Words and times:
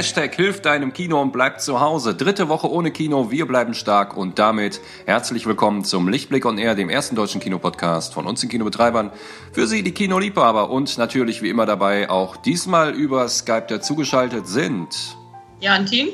Hashtag 0.00 0.34
hilft 0.34 0.64
deinem 0.64 0.94
Kino 0.94 1.20
und 1.20 1.30
bleibt 1.30 1.60
zu 1.60 1.78
Hause. 1.78 2.14
Dritte 2.14 2.48
Woche 2.48 2.70
ohne 2.70 2.90
Kino, 2.90 3.30
wir 3.30 3.46
bleiben 3.46 3.74
stark 3.74 4.16
und 4.16 4.38
damit 4.38 4.80
herzlich 5.04 5.44
willkommen 5.44 5.84
zum 5.84 6.08
Lichtblick 6.08 6.46
on 6.46 6.56
Air, 6.56 6.74
dem 6.74 6.88
ersten 6.88 7.16
deutschen 7.16 7.38
Kinopodcast 7.38 8.14
von 8.14 8.26
uns 8.26 8.40
den 8.40 8.48
Kinobetreibern. 8.48 9.10
Für 9.52 9.66
Sie 9.66 9.82
die 9.82 9.92
Kinoliebhaber 9.92 10.70
und 10.70 10.96
natürlich 10.96 11.42
wie 11.42 11.50
immer 11.50 11.66
dabei 11.66 12.08
auch 12.08 12.38
diesmal 12.38 12.94
über 12.94 13.28
Skype 13.28 13.66
dazugeschaltet 13.68 14.48
sind. 14.48 15.18
Jantin. 15.60 16.08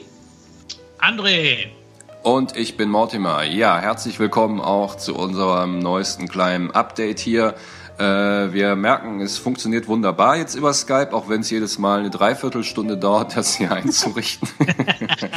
André. 0.98 1.68
Und 2.24 2.56
ich 2.56 2.76
bin 2.76 2.90
Mortimer. 2.90 3.44
Ja, 3.44 3.78
herzlich 3.78 4.18
willkommen 4.18 4.60
auch 4.60 4.96
zu 4.96 5.14
unserem 5.14 5.78
neuesten 5.78 6.26
kleinen 6.26 6.72
Update 6.72 7.20
hier. 7.20 7.54
Äh, 7.98 8.52
wir 8.52 8.76
merken, 8.76 9.20
es 9.20 9.38
funktioniert 9.38 9.88
wunderbar 9.88 10.36
jetzt 10.36 10.54
über 10.54 10.72
Skype, 10.74 11.12
auch 11.12 11.28
wenn 11.28 11.40
es 11.40 11.50
jedes 11.50 11.78
Mal 11.78 12.00
eine 12.00 12.10
Dreiviertelstunde 12.10 12.98
dauert, 12.98 13.36
das 13.36 13.56
hier 13.56 13.72
einzurichten. 13.72 14.48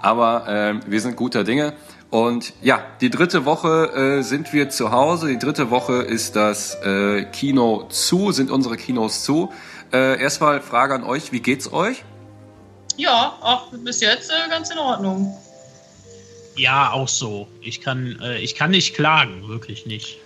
Aber 0.00 0.48
äh, 0.48 0.90
wir 0.90 1.00
sind 1.00 1.16
guter 1.16 1.44
Dinge. 1.44 1.74
Und 2.10 2.54
ja, 2.62 2.82
die 3.00 3.10
dritte 3.10 3.44
Woche 3.44 4.18
äh, 4.18 4.22
sind 4.22 4.52
wir 4.52 4.70
zu 4.70 4.92
Hause. 4.92 5.28
Die 5.28 5.38
dritte 5.38 5.70
Woche 5.70 6.02
ist 6.02 6.36
das 6.36 6.74
äh, 6.82 7.24
Kino 7.24 7.86
zu, 7.90 8.32
sind 8.32 8.50
unsere 8.50 8.76
Kinos 8.76 9.24
zu. 9.24 9.52
Äh, 9.92 10.20
erstmal 10.20 10.60
Frage 10.60 10.94
an 10.94 11.04
euch, 11.04 11.32
wie 11.32 11.40
geht's 11.40 11.72
euch? 11.72 12.04
Ja, 12.96 13.36
auch 13.40 13.72
bis 13.72 14.00
jetzt 14.00 14.30
äh, 14.30 14.50
ganz 14.50 14.70
in 14.70 14.78
Ordnung. 14.78 15.36
Ja, 16.56 16.92
auch 16.92 17.08
so. 17.08 17.46
Ich 17.60 17.80
kann, 17.80 18.18
äh, 18.22 18.38
ich 18.38 18.54
kann 18.54 18.70
nicht 18.70 18.94
klagen, 18.94 19.48
wirklich 19.48 19.86
nicht. 19.86 20.18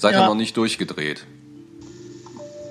Seid 0.00 0.14
ihr 0.14 0.24
noch 0.24 0.34
nicht 0.34 0.56
durchgedreht? 0.56 1.26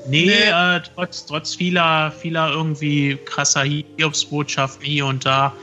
Nee, 0.07 0.25
nee. 0.25 0.31
Äh, 0.31 0.81
trotz, 0.95 1.27
trotz 1.27 1.53
vieler, 1.53 2.11
vieler 2.11 2.49
irgendwie 2.49 3.19
krasser 3.25 3.61
Hiobsbotschaften 3.61 4.83
hier 4.83 5.05
und 5.05 5.25
da 5.25 5.53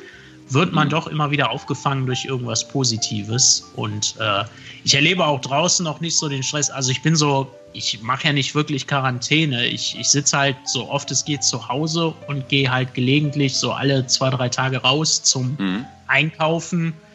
wird 0.49 0.73
man 0.73 0.87
mhm. 0.87 0.93
doch 0.93 1.09
immer 1.09 1.33
wieder 1.33 1.51
aufgefangen 1.51 2.07
durch 2.07 2.25
irgendwas 2.25 2.69
Positives. 2.69 3.69
Und 3.75 4.15
äh, 4.21 4.45
ich 4.85 4.95
erlebe 4.95 5.27
auch 5.27 5.41
draußen 5.41 5.83
noch 5.83 6.01
nicht 6.01 6.17
so 6.17 6.29
den 6.29 6.45
Stress. 6.45 6.71
Also 6.71 6.93
ich 6.93 7.03
bin 7.03 7.17
so, 7.17 7.51
ich 7.73 8.01
mache 8.01 8.29
ja 8.29 8.33
nicht 8.33 8.55
wirklich 8.55 8.87
Quarantäne. 8.87 9.67
Ich, 9.67 9.99
ich 9.99 10.09
sitze 10.09 10.39
halt 10.39 10.57
so 10.67 10.89
oft 10.89 11.11
es 11.11 11.25
geht 11.25 11.43
zu 11.43 11.69
Hause 11.69 12.15
und 12.29 12.49
gehe 12.49 12.71
halt 12.71 12.95
gelegentlich 12.95 13.57
so 13.57 13.73
alle 13.73 14.07
zwei, 14.07 14.31
drei 14.31 14.49
Tage 14.49 14.77
raus 14.79 15.21
zum 15.21 15.57
mhm. 15.59 15.85
Einkaufen 16.07 16.91
äh, 16.91 17.06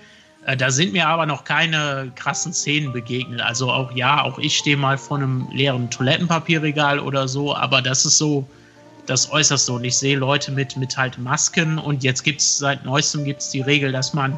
da 0.58 0.72
sind 0.72 0.94
mir 0.94 1.08
aber 1.08 1.26
noch 1.26 1.44
keine 1.44 2.12
krassen 2.16 2.54
Szenen 2.54 2.92
begegnet. 2.92 3.42
Also 3.42 3.72
auch 3.72 3.92
ja, 3.96 4.24
auch 4.24 4.40
ich 4.40 4.58
stehe 4.58 4.78
mal 4.78 4.98
vor 4.98 5.18
einem 5.18 5.48
leeren 5.52 5.90
Toilettenpapierregal 5.90 7.00
oder 7.00 7.28
so, 7.28 7.56
aber 7.56 7.82
das 7.82 8.06
ist 8.06 8.18
so 8.18 8.48
das 9.06 9.32
Äußerste. 9.32 9.74
Und 9.74 9.84
ich 9.84 9.98
sehe 9.98 10.18
Leute 10.18 10.52
mit, 10.52 10.78
mit 10.78 10.98
halt 10.98 11.18
Masken 11.20 11.78
und 11.78 12.04
jetzt 12.04 12.24
gibt 12.24 12.42
es 12.42 12.58
seit 12.58 12.86
neuestem 12.86 13.24
gibt's 13.24 13.50
die 13.52 13.62
Regel, 13.62 13.92
dass 13.92 14.14
man 14.14 14.38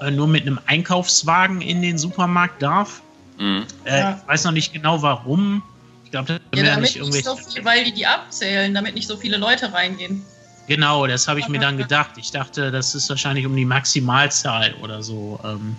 äh, 0.00 0.10
nur 0.10 0.28
mit 0.28 0.42
einem 0.42 0.60
Einkaufswagen 0.66 1.60
in 1.62 1.80
den 1.80 1.96
Supermarkt 1.96 2.62
darf. 2.62 3.00
Mhm. 3.38 3.64
Äh, 3.84 4.00
ja. 4.00 4.20
Ich 4.20 4.28
weiß 4.28 4.44
noch 4.44 4.52
nicht 4.52 4.72
genau 4.72 5.00
warum. 5.00 5.62
Ich 6.04 6.10
glaube, 6.10 6.40
ja, 6.54 6.62
damit 6.64 6.96
nicht, 6.96 7.00
nicht 7.00 7.24
so 7.24 7.36
viel, 7.36 7.64
weil 7.64 7.84
die 7.84 7.94
die 7.94 8.06
abzählen, 8.06 8.74
damit 8.74 8.94
nicht 8.94 9.06
so 9.06 9.16
viele 9.16 9.36
Leute 9.36 9.72
reingehen. 9.72 10.22
Genau, 10.70 11.04
das 11.08 11.26
habe 11.26 11.40
ich 11.40 11.48
mir 11.48 11.58
dann 11.58 11.76
gedacht. 11.84 12.12
Ich 12.16 12.30
dachte, 12.30 12.70
das 12.70 12.94
ist 12.94 13.08
wahrscheinlich 13.08 13.44
um 13.44 13.56
die 13.56 13.64
Maximalzahl 13.64 14.72
oder 14.74 15.02
so. 15.02 15.40
Ähm, 15.42 15.74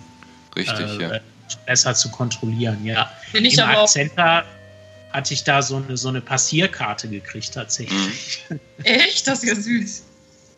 Richtig, 0.54 1.00
äh, 1.00 1.02
ja. 1.02 1.20
Besser 1.64 1.94
zu 1.94 2.10
kontrollieren, 2.10 2.84
ja. 2.84 3.10
Bin 3.32 3.46
ich 3.46 3.54
Im 3.54 3.64
aber 3.64 3.84
Akzenter 3.84 4.44
hatte 5.10 5.32
ich 5.32 5.44
da 5.44 5.62
so 5.62 5.76
eine, 5.76 5.96
so 5.96 6.08
eine 6.08 6.20
Passierkarte 6.20 7.08
gekriegt 7.08 7.54
tatsächlich. 7.54 8.44
Mhm. 8.50 8.60
Echt? 8.84 9.26
Das 9.26 9.42
ist 9.42 9.48
ja 9.48 9.54
süß. 9.54 10.02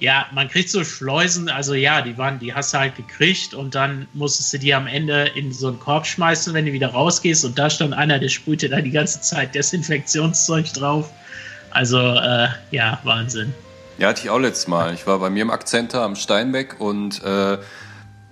Ja, 0.00 0.26
man 0.32 0.48
kriegt 0.48 0.68
so 0.68 0.82
Schleusen, 0.82 1.48
also 1.48 1.74
ja, 1.74 2.02
die 2.02 2.18
waren, 2.18 2.40
die 2.40 2.52
hast 2.52 2.74
du 2.74 2.78
halt 2.78 2.96
gekriegt 2.96 3.54
und 3.54 3.76
dann 3.76 4.08
musstest 4.14 4.52
du 4.52 4.58
die 4.58 4.74
am 4.74 4.88
Ende 4.88 5.30
in 5.36 5.52
so 5.52 5.68
einen 5.68 5.78
Korb 5.78 6.08
schmeißen, 6.08 6.52
wenn 6.54 6.66
du 6.66 6.72
wieder 6.72 6.88
rausgehst 6.88 7.44
und 7.44 7.56
da 7.56 7.70
stand 7.70 7.94
einer, 7.94 8.18
der 8.18 8.30
sprühte 8.30 8.68
da 8.68 8.80
die 8.80 8.90
ganze 8.90 9.20
Zeit 9.20 9.54
Desinfektionszeug 9.54 10.72
drauf. 10.72 11.08
Also 11.70 12.00
äh, 12.00 12.48
ja, 12.72 12.98
Wahnsinn. 13.04 13.54
Ja, 13.96 14.08
hatte 14.08 14.22
ich 14.24 14.30
auch 14.30 14.38
letztes 14.38 14.66
Mal. 14.66 14.92
Ich 14.92 15.06
war 15.06 15.20
bei 15.20 15.30
mir 15.30 15.42
im 15.42 15.50
Akzenter 15.50 16.02
am 16.02 16.16
Steinbeck 16.16 16.80
und 16.80 17.22
äh, 17.22 17.58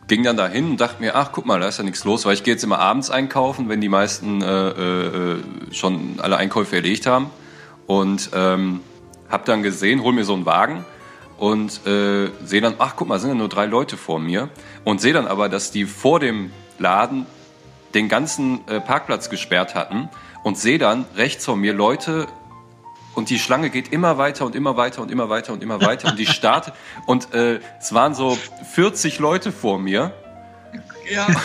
ging 0.08 0.24
dann 0.24 0.36
dahin 0.36 0.70
und 0.70 0.80
dachte 0.80 1.00
mir, 1.00 1.14
ach 1.14 1.30
guck 1.30 1.46
mal, 1.46 1.60
da 1.60 1.68
ist 1.68 1.78
ja 1.78 1.84
nichts 1.84 2.02
los, 2.04 2.26
weil 2.26 2.34
ich 2.34 2.42
gehe 2.42 2.54
jetzt 2.54 2.64
immer 2.64 2.80
abends 2.80 3.10
einkaufen, 3.10 3.68
wenn 3.68 3.80
die 3.80 3.88
meisten 3.88 4.42
äh, 4.42 4.68
äh, 4.68 5.36
schon 5.70 6.18
alle 6.18 6.36
Einkäufe 6.36 6.74
erledigt 6.74 7.06
haben. 7.06 7.30
Und 7.86 8.30
ähm, 8.34 8.80
hab 9.28 9.44
dann 9.44 9.62
gesehen, 9.62 10.02
hol 10.02 10.12
mir 10.12 10.24
so 10.24 10.34
einen 10.34 10.46
Wagen 10.46 10.84
und 11.38 11.86
äh, 11.86 12.30
sehe 12.44 12.60
dann, 12.60 12.74
ach 12.78 12.94
guck 12.96 13.06
mal, 13.06 13.20
sind 13.20 13.30
ja 13.30 13.36
nur 13.36 13.48
drei 13.48 13.66
Leute 13.66 13.96
vor 13.96 14.18
mir. 14.18 14.48
Und 14.84 15.00
sehe 15.00 15.12
dann 15.12 15.28
aber, 15.28 15.48
dass 15.48 15.70
die 15.70 15.84
vor 15.84 16.18
dem 16.18 16.50
Laden 16.78 17.26
den 17.94 18.08
ganzen 18.08 18.66
äh, 18.66 18.80
Parkplatz 18.80 19.30
gesperrt 19.30 19.76
hatten 19.76 20.08
und 20.42 20.58
sehe 20.58 20.78
dann 20.78 21.04
rechts 21.14 21.44
von 21.44 21.60
mir 21.60 21.72
Leute 21.72 22.26
und 23.14 23.30
die 23.30 23.38
Schlange 23.38 23.70
geht 23.70 23.92
immer 23.92 24.18
weiter 24.18 24.44
und 24.44 24.54
immer 24.54 24.76
weiter 24.76 25.02
und 25.02 25.10
immer 25.10 25.28
weiter 25.28 25.52
und 25.52 25.62
immer 25.62 25.80
weiter 25.80 26.08
und 26.08 26.18
die 26.18 26.26
startet 26.38 26.74
und 27.06 27.34
äh, 27.34 27.60
es 27.80 27.92
waren 27.92 28.14
so 28.14 28.38
40 28.74 29.18
Leute 29.18 29.52
vor 29.52 29.78
mir. 29.78 30.12
Ja. 31.10 31.26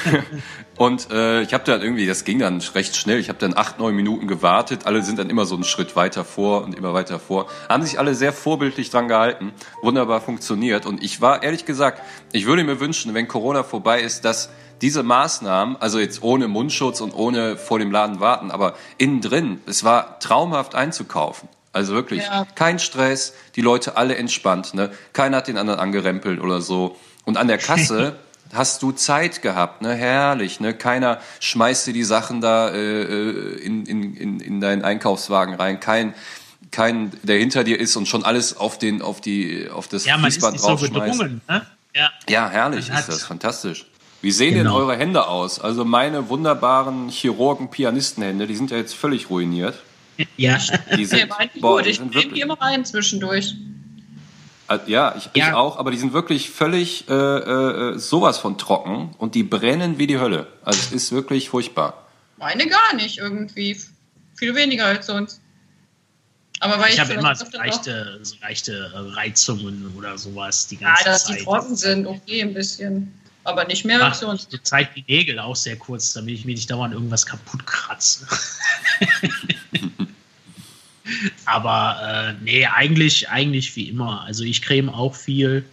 Und 0.77 1.09
äh, 1.11 1.41
ich 1.41 1.53
habe 1.55 1.63
dann 1.63 1.81
irgendwie, 1.81 2.05
das 2.05 2.23
ging 2.23 2.37
dann 2.37 2.61
recht 2.75 2.95
schnell. 2.95 3.19
Ich 3.19 3.29
habe 3.29 3.39
dann 3.39 3.57
acht, 3.57 3.79
neun 3.79 3.95
Minuten 3.95 4.27
gewartet. 4.27 4.85
Alle 4.85 5.01
sind 5.01 5.17
dann 5.17 5.29
immer 5.29 5.45
so 5.45 5.55
einen 5.55 5.63
Schritt 5.63 5.95
weiter 5.95 6.23
vor 6.23 6.63
und 6.63 6.75
immer 6.75 6.93
weiter 6.93 7.19
vor. 7.19 7.47
Haben 7.67 7.81
sich 7.81 7.97
alle 7.97 8.13
sehr 8.13 8.31
vorbildlich 8.31 8.91
dran 8.91 9.07
gehalten. 9.07 9.53
Wunderbar 9.81 10.21
funktioniert. 10.21 10.85
Und 10.85 11.03
ich 11.03 11.19
war 11.19 11.41
ehrlich 11.41 11.65
gesagt, 11.65 12.01
ich 12.31 12.45
würde 12.45 12.63
mir 12.63 12.79
wünschen, 12.79 13.15
wenn 13.15 13.27
Corona 13.27 13.63
vorbei 13.63 14.01
ist, 14.01 14.23
dass 14.23 14.49
diese 14.81 15.01
Maßnahmen, 15.01 15.77
also 15.77 15.97
jetzt 15.97 16.21
ohne 16.21 16.47
Mundschutz 16.47 17.01
und 17.01 17.11
ohne 17.15 17.57
vor 17.57 17.79
dem 17.79 17.91
Laden 17.91 18.19
warten, 18.19 18.51
aber 18.51 18.75
innen 18.99 19.21
drin, 19.21 19.59
es 19.65 19.83
war 19.83 20.19
traumhaft 20.19 20.75
einzukaufen. 20.75 21.49
Also 21.77 21.93
wirklich 21.93 22.23
ja. 22.23 22.47
kein 22.55 22.79
Stress, 22.79 23.35
die 23.55 23.61
Leute 23.61 23.97
alle 23.97 24.15
entspannt, 24.15 24.73
ne? 24.73 24.89
Keiner 25.13 25.37
hat 25.37 25.47
den 25.47 25.59
anderen 25.59 25.79
angerempelt 25.79 26.41
oder 26.41 26.59
so. 26.59 26.97
Und 27.23 27.37
an 27.37 27.47
der 27.47 27.59
Kasse 27.59 28.15
hast 28.53 28.81
du 28.81 28.91
Zeit 28.91 29.43
gehabt, 29.43 29.83
ne? 29.83 29.93
Herrlich, 29.93 30.59
ne? 30.59 30.73
Keiner 30.73 31.19
schmeißt 31.39 31.85
dir 31.85 31.93
die 31.93 32.03
Sachen 32.03 32.41
da 32.41 32.69
äh, 32.69 33.03
äh, 33.03 33.59
in, 33.59 33.85
in, 33.85 34.15
in, 34.15 34.39
in 34.39 34.59
deinen 34.59 34.83
Einkaufswagen 34.83 35.53
rein. 35.53 35.79
Kein 35.79 36.15
kein, 36.71 37.11
der 37.21 37.37
hinter 37.37 37.63
dir 37.63 37.79
ist 37.79 37.95
und 37.95 38.07
schon 38.07 38.25
alles 38.25 38.57
auf 38.57 38.79
den, 38.79 39.03
auf 39.03 39.21
die, 39.21 39.69
auf 39.69 39.87
das 39.87 40.05
ja, 40.05 40.17
Fließband 40.17 40.61
draufschmeißt. 40.61 41.17
So 41.17 41.23
ne? 41.23 41.65
ja. 41.95 42.09
ja, 42.27 42.49
herrlich 42.49 42.89
ist 42.89 43.07
das, 43.07 43.23
fantastisch. 43.23 43.85
Wie 44.21 44.31
sehen 44.31 44.55
genau. 44.55 44.71
denn 44.71 44.81
eure 44.81 44.97
Hände 44.97 45.27
aus? 45.27 45.59
Also 45.59 45.85
meine 45.85 46.27
wunderbaren 46.27 47.09
Chirurgen-Pianistenhände, 47.09 48.47
die 48.47 48.55
sind 48.55 48.71
ja 48.71 48.77
jetzt 48.77 48.95
völlig 48.95 49.29
ruiniert. 49.29 49.75
Ja. 50.37 50.59
Die 50.95 51.05
sind, 51.05 51.31
boah, 51.59 51.81
die 51.81 51.89
ich 51.89 51.99
nehme 51.99 52.33
die 52.33 52.41
immer 52.41 52.59
rein 52.59 52.85
zwischendurch. 52.85 53.55
Äh, 54.69 54.79
ja, 54.87 55.15
ich, 55.15 55.29
ja. 55.33 55.49
ich 55.49 55.53
auch, 55.53 55.77
aber 55.77 55.91
die 55.91 55.97
sind 55.97 56.13
wirklich 56.13 56.49
völlig 56.49 57.07
äh, 57.09 57.13
äh, 57.13 57.97
sowas 57.97 58.37
von 58.37 58.57
trocken 58.57 59.15
und 59.17 59.35
die 59.35 59.43
brennen 59.43 59.97
wie 59.97 60.07
die 60.07 60.19
Hölle. 60.19 60.47
Also 60.63 60.79
es 60.79 60.91
ist 60.91 61.11
wirklich 61.11 61.49
furchtbar. 61.49 62.05
Meine 62.37 62.67
gar 62.67 62.95
nicht 62.95 63.17
irgendwie. 63.17 63.79
Viel 64.35 64.53
weniger 64.53 64.85
als 64.85 65.07
sonst. 65.07 65.41
Aber 66.59 66.79
weil 66.79 66.89
ich, 66.89 66.95
ich 66.95 66.99
habe 66.99 67.13
immer 67.13 67.35
so 67.35 67.45
leichte, 67.51 68.19
so 68.21 68.35
leichte 68.41 68.91
Reizungen 69.15 69.93
oder 69.97 70.17
sowas 70.17 70.67
die 70.67 70.77
ganze 70.77 71.05
ja, 71.05 71.11
dass 71.11 71.25
Zeit. 71.25 71.29
dass 71.29 71.37
die 71.37 71.43
trocken 71.43 71.75
sind, 71.75 72.07
okay, 72.07 72.41
ein 72.41 72.53
bisschen. 72.53 73.13
Aber 73.47 73.63
nicht 73.63 73.85
mehr 73.85 74.03
als 74.03 74.19
sonst. 74.19 74.51
Die 74.51 74.61
Zeit 74.61 74.89
die 74.93 75.05
Nägel 75.07 75.39
auch 75.39 75.55
sehr 75.55 75.77
kurz, 75.77 76.11
damit 76.11 76.33
ich 76.33 76.43
mir 76.43 76.53
nicht 76.53 76.69
dauernd 76.69 76.93
irgendwas 76.93 77.25
kaputt 77.25 77.65
kratze. 77.65 78.27
Aber 81.45 82.35
äh, 82.37 82.43
nee, 82.43 82.65
eigentlich, 82.65 83.29
eigentlich 83.29 83.73
wie 83.77 83.87
immer. 83.87 84.21
Also 84.25 84.43
ich 84.43 84.61
creme 84.61 84.89
auch 84.89 85.15
viel. 85.15 85.63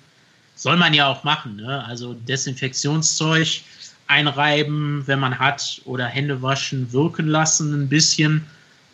Soll 0.54 0.76
man 0.76 0.94
ja 0.94 1.08
auch 1.08 1.24
machen. 1.24 1.56
Ne? 1.56 1.84
Also 1.84 2.14
Desinfektionszeug 2.14 3.62
einreiben, 4.06 5.04
wenn 5.08 5.18
man 5.18 5.40
hat, 5.40 5.80
oder 5.84 6.06
Hände 6.06 6.42
waschen, 6.42 6.92
wirken 6.92 7.26
lassen 7.26 7.74
ein 7.74 7.88
bisschen. 7.88 8.46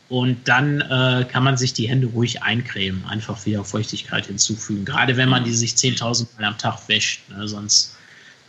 Und 0.08 0.49
dann 0.49 0.81
äh, 0.81 1.26
kann 1.31 1.44
man 1.44 1.58
sich 1.58 1.75
die 1.75 1.87
Hände 1.87 2.06
ruhig 2.06 2.43
eincremen, 2.43 3.04
einfach 3.04 3.44
wieder 3.44 3.62
Feuchtigkeit 3.62 4.25
hinzufügen. 4.25 4.87
Gerade 4.87 5.19
wenn 5.19 5.28
man 5.28 5.44
die 5.44 5.52
sich 5.52 5.72
10.000 5.72 6.28
Mal 6.38 6.46
am 6.46 6.56
Tag 6.56 6.88
wäscht. 6.88 7.28
Ne? 7.28 7.46
Sonst, 7.46 7.94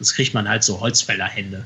sonst 0.01 0.15
kriegt 0.15 0.33
man 0.33 0.50
halt 0.50 0.63
so 0.63 0.80
Holzfällerhände. 0.80 1.65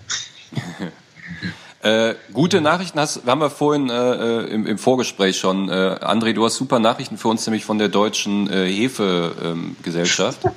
Äh, 1.81 2.15
gute 2.33 2.61
Nachrichten 2.61 2.99
hast, 2.99 3.27
haben 3.27 3.41
wir 3.41 3.51
vorhin 3.51 3.91
äh, 3.91 3.93
äh, 3.93 4.45
im, 4.47 4.65
im, 4.65 4.77
Vorgespräch 4.79 5.37
schon. 5.37 5.69
Äh, 5.69 5.99
André, 6.01 6.33
du 6.33 6.43
hast 6.43 6.55
super 6.55 6.79
Nachrichten 6.79 7.17
für 7.17 7.27
uns, 7.27 7.45
nämlich 7.45 7.63
von 7.63 7.77
der 7.77 7.89
deutschen 7.89 8.49
äh, 8.49 8.65
Hefegesellschaft. 8.65 10.45
Ähm, 10.45 10.51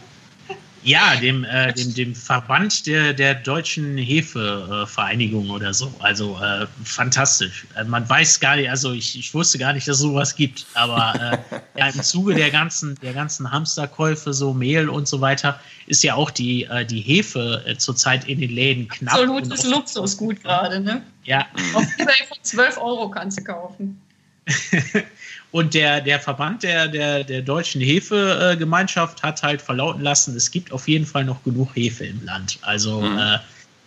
Ja, 0.82 1.16
dem, 1.16 1.44
äh, 1.44 1.72
dem, 1.72 1.94
dem 1.94 2.14
Verband 2.14 2.86
der, 2.86 3.12
der 3.12 3.34
deutschen 3.34 3.98
Hefevereinigung 3.98 5.46
äh, 5.46 5.50
oder 5.50 5.74
so. 5.74 5.92
Also 5.98 6.38
äh, 6.40 6.66
fantastisch. 6.84 7.66
Äh, 7.76 7.84
man 7.84 8.08
weiß 8.08 8.40
gar 8.40 8.56
nicht, 8.56 8.70
also 8.70 8.92
ich, 8.92 9.18
ich 9.18 9.34
wusste 9.34 9.58
gar 9.58 9.72
nicht, 9.72 9.88
dass 9.88 9.96
es 9.96 10.02
sowas 10.02 10.36
gibt. 10.36 10.66
Aber 10.74 11.40
äh, 11.50 11.78
ja, 11.78 11.88
im 11.88 12.02
Zuge 12.02 12.34
der 12.34 12.50
ganzen, 12.50 12.94
der 13.02 13.12
ganzen 13.12 13.50
Hamsterkäufe, 13.50 14.32
so 14.32 14.54
Mehl 14.54 14.88
und 14.88 15.08
so 15.08 15.20
weiter, 15.20 15.60
ist 15.86 16.02
ja 16.04 16.14
auch 16.14 16.30
die, 16.30 16.64
äh, 16.64 16.84
die 16.84 17.00
Hefe 17.00 17.76
zurzeit 17.78 18.28
in 18.28 18.40
den 18.40 18.50
Läden 18.50 18.88
knapp. 18.88 19.14
Absolutes 19.14 19.64
Luxusgut 19.64 20.42
gerade, 20.42 20.80
ne? 20.80 21.02
Ja. 21.24 21.46
Auf 21.74 21.84
eBay 21.98 22.26
von 22.28 22.38
12 22.42 22.78
Euro 22.78 23.10
kannst 23.10 23.40
du 23.40 23.44
kaufen. 23.44 24.00
Und 25.50 25.72
der, 25.72 26.00
der 26.02 26.20
Verband 26.20 26.62
der, 26.62 26.88
der, 26.88 27.24
der 27.24 27.40
deutschen 27.40 27.80
Hefegemeinschaft 27.80 29.22
hat 29.22 29.42
halt 29.42 29.62
verlauten 29.62 30.02
lassen, 30.02 30.36
es 30.36 30.50
gibt 30.50 30.72
auf 30.72 30.88
jeden 30.88 31.06
Fall 31.06 31.24
noch 31.24 31.42
genug 31.42 31.74
Hefe 31.74 32.04
im 32.04 32.22
Land. 32.24 32.58
Also 32.62 33.00
mhm. 33.00 33.18
äh, 33.18 33.38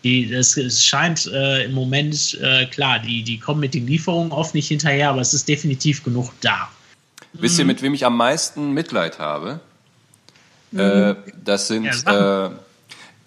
die, 0.04 0.34
es 0.34 0.84
scheint 0.84 1.28
äh, 1.28 1.66
im 1.66 1.74
Moment, 1.74 2.40
äh, 2.42 2.66
klar, 2.66 2.98
die, 2.98 3.22
die 3.22 3.40
kommen 3.40 3.60
mit 3.60 3.76
den 3.76 3.86
Lieferungen 3.86 4.32
oft 4.32 4.56
nicht 4.56 4.70
hinterher, 4.70 5.12
aber 5.12 5.22
es 5.22 5.36
ist 5.36 5.48
definitiv 5.48 6.04
genug 6.04 6.32
da. 6.42 6.70
Wisst 7.34 7.60
ihr, 7.60 7.66
mit 7.66 7.82
wem 7.84 7.94
ich 7.94 8.06
am 8.06 8.18
meisten 8.18 8.72
Mitleid 8.74 9.20
habe? 9.20 9.60
Mhm. 10.74 11.18
das 11.44 11.68
sind 11.68 11.84
ja, 11.84 12.52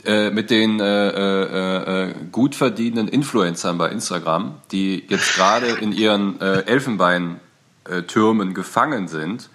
äh, 0.05 0.31
mit 0.31 0.51
den 0.51 0.81
äh, 0.81 1.09
äh, 1.09 2.09
äh, 2.11 2.15
gut 2.31 2.55
verdienenden 2.55 3.09
Influencern 3.09 3.79
bei 3.79 3.89
Instagram, 3.89 4.57
die 4.71 5.03
jetzt 5.09 5.35
gerade 5.35 5.67
in 5.67 5.93
ihren 5.93 6.39
äh, 6.43 6.61
Elfenbein 6.67 7.41
äh, 7.89 8.03
Türmen 8.03 8.55
gefangen 8.55 9.09
sind 9.09 9.49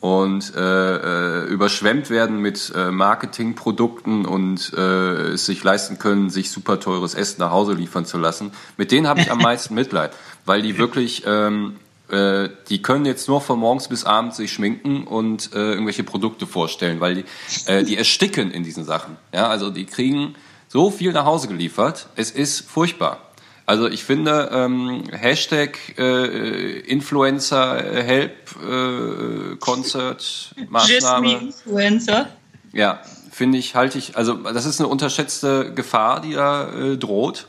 und 0.00 0.54
äh, 0.54 0.60
äh, 0.60 1.44
überschwemmt 1.46 2.10
werden 2.10 2.40
mit 2.40 2.72
äh, 2.76 2.90
Marketingprodukten 2.90 4.26
und 4.26 4.72
äh, 4.76 5.32
es 5.32 5.46
sich 5.46 5.64
leisten 5.64 5.98
können, 5.98 6.30
sich 6.30 6.50
super 6.50 6.78
teures 6.80 7.14
Essen 7.14 7.40
nach 7.40 7.50
Hause 7.50 7.72
liefern 7.72 8.04
zu 8.04 8.18
lassen. 8.18 8.52
Mit 8.76 8.92
denen 8.92 9.08
habe 9.08 9.20
ich 9.20 9.30
am 9.30 9.38
meisten 9.42 9.74
Mitleid, 9.74 10.12
weil 10.44 10.62
die 10.62 10.76
wirklich, 10.78 11.24
ähm, 11.26 11.76
äh, 12.08 12.50
die 12.68 12.82
können 12.82 13.06
jetzt 13.06 13.26
nur 13.26 13.40
von 13.40 13.58
morgens 13.58 13.88
bis 13.88 14.04
abends 14.04 14.36
sich 14.36 14.52
schminken 14.52 15.04
und 15.04 15.52
äh, 15.54 15.72
irgendwelche 15.72 16.04
Produkte 16.04 16.46
vorstellen, 16.46 17.00
weil 17.00 17.14
die, 17.14 17.24
äh, 17.66 17.82
die 17.82 17.96
ersticken 17.96 18.50
in 18.50 18.64
diisen 18.64 18.84
Sachen. 18.84 19.16
Ja, 19.32 19.48
also 19.48 19.70
die 19.70 19.86
kriegen 19.86 20.34
so 20.68 20.90
viel 20.90 21.12
nach 21.12 21.24
Hause 21.24 21.48
geliefert. 21.48 22.08
Es 22.16 22.30
ist 22.30 22.68
furchtbar. 22.68 23.25
Also 23.66 23.88
ich 23.88 24.04
finde 24.04 24.48
ähm, 24.52 25.02
Hashtag 25.10 25.98
äh, 25.98 26.78
Influencer 26.80 27.82
Help 27.82 28.32
äh, 28.62 29.56
Concert 29.56 30.54
Maßnahme. 30.68 31.32
Influencer. 31.32 32.28
Ja, 32.72 33.00
finde 33.32 33.58
ich, 33.58 33.74
halte 33.74 33.98
ich, 33.98 34.16
also 34.16 34.34
das 34.34 34.66
ist 34.66 34.80
eine 34.80 34.88
unterschätzte 34.88 35.74
Gefahr, 35.74 36.20
die 36.20 36.34
da 36.34 36.72
äh, 36.72 36.96
droht. 36.96 37.48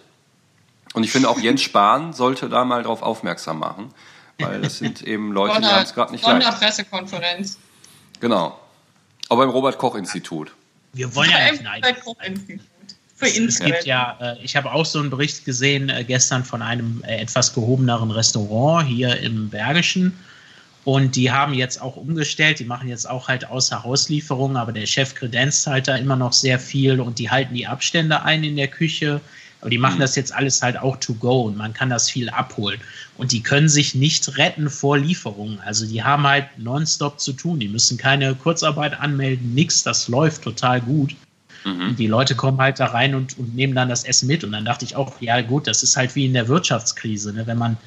Und 0.93 1.03
ich 1.03 1.11
finde 1.11 1.29
auch 1.29 1.39
Jens 1.39 1.61
Spahn 1.67 2.13
sollte 2.13 2.49
da 2.49 2.65
mal 2.65 2.81
drauf 2.81 3.03
aufmerksam 3.03 3.59
machen, 3.59 3.93
weil 4.39 4.59
das 4.59 4.79
sind 4.79 5.03
eben 5.03 5.31
Leute, 5.33 5.61
die 5.61 5.67
haben 5.67 5.83
es 5.83 5.93
gerade 5.93 6.11
nicht 6.11 6.25
leicht. 6.25 6.59
Pressekonferenz. 6.59 7.59
Genau. 8.19 8.59
Aber 9.29 9.43
beim 9.45 9.51
Robert 9.51 9.77
Koch 9.77 9.93
Institut. 9.95 10.51
Wir 10.93 11.13
wollen 11.13 11.29
ja 11.29 11.51
nicht 11.51 11.61
nein. 11.61 11.81
Für 13.17 13.25
es 13.25 13.59
gibt 13.59 13.85
ja, 13.85 14.15
äh, 14.21 14.35
ich 14.43 14.55
habe 14.55 14.71
auch 14.71 14.85
so 14.85 14.99
einen 14.99 15.09
Bericht 15.09 15.43
gesehen 15.43 15.89
äh, 15.89 16.03
gestern 16.03 16.45
von 16.45 16.61
einem 16.61 17.03
äh, 17.03 17.17
etwas 17.17 17.51
gehobeneren 17.51 18.11
Restaurant 18.11 18.87
hier 18.87 19.17
im 19.17 19.49
Bergischen. 19.49 20.13
Und 20.83 21.15
die 21.15 21.31
haben 21.31 21.55
jetzt 21.55 21.81
auch 21.81 21.97
umgestellt, 21.97 22.59
die 22.59 22.65
machen 22.65 22.87
jetzt 22.87 23.09
auch 23.09 23.27
halt 23.27 23.49
außer 23.49 23.83
Hauslieferungen, 23.83 24.55
aber 24.55 24.71
der 24.71 24.85
Chef 24.85 25.15
kredenzt 25.15 25.65
halt 25.65 25.87
da 25.87 25.95
immer 25.95 26.15
noch 26.15 26.31
sehr 26.31 26.59
viel 26.59 27.01
und 27.01 27.17
die 27.17 27.29
halten 27.29 27.55
die 27.55 27.65
Abstände 27.65 28.21
ein 28.21 28.43
in 28.43 28.55
der 28.55 28.67
Küche. 28.67 29.19
Aber 29.61 29.71
die 29.71 29.79
machen 29.79 29.95
mhm. 29.95 30.01
das 30.01 30.15
jetzt 30.15 30.31
alles 30.31 30.61
halt 30.61 30.77
auch 30.77 30.95
to 30.97 31.15
go 31.15 31.41
und 31.41 31.57
man 31.57 31.73
kann 31.73 31.89
das 31.89 32.11
viel 32.11 32.29
abholen. 32.29 32.79
Und 33.17 33.31
die 33.31 33.41
können 33.41 33.67
sich 33.67 33.95
nicht 33.95 34.37
retten 34.37 34.69
vor 34.69 34.99
Lieferungen. 34.99 35.59
Also 35.61 35.87
die 35.87 36.03
haben 36.03 36.27
halt 36.27 36.45
nonstop 36.57 37.19
zu 37.19 37.33
tun. 37.33 37.59
Die 37.59 37.67
müssen 37.67 37.97
keine 37.97 38.35
Kurzarbeit 38.35 38.99
anmelden, 38.99 39.55
nichts. 39.55 39.81
Das 39.81 40.07
läuft 40.07 40.43
total 40.43 40.81
gut. 40.81 41.15
Mhm. 41.67 41.95
Die 41.97 42.07
Leute 42.07 42.33
kommen 42.35 42.59
halt 42.59 42.79
da 42.79 42.87
rein 42.87 43.13
und, 43.13 43.37
und 43.37 43.53
nehmen 43.55 43.75
dann 43.75 43.89
das 43.89 44.05
Essen 44.05 44.27
mit. 44.27 44.43
Und 44.43 44.53
dann 44.53 44.63
dachte 44.63 44.85
ich 44.85 44.95
auch, 44.95 45.19
ja 45.21 45.41
gut, 45.41 45.67
das 45.67 45.83
ist 45.83 45.97
halt 45.97 46.15
wie 46.15 46.25
in 46.25 46.33
der 46.33 46.47
Wirtschaftskrise. 46.47 47.33
Ne? 47.33 47.45
Wenn 47.45 47.57
man 47.57 47.77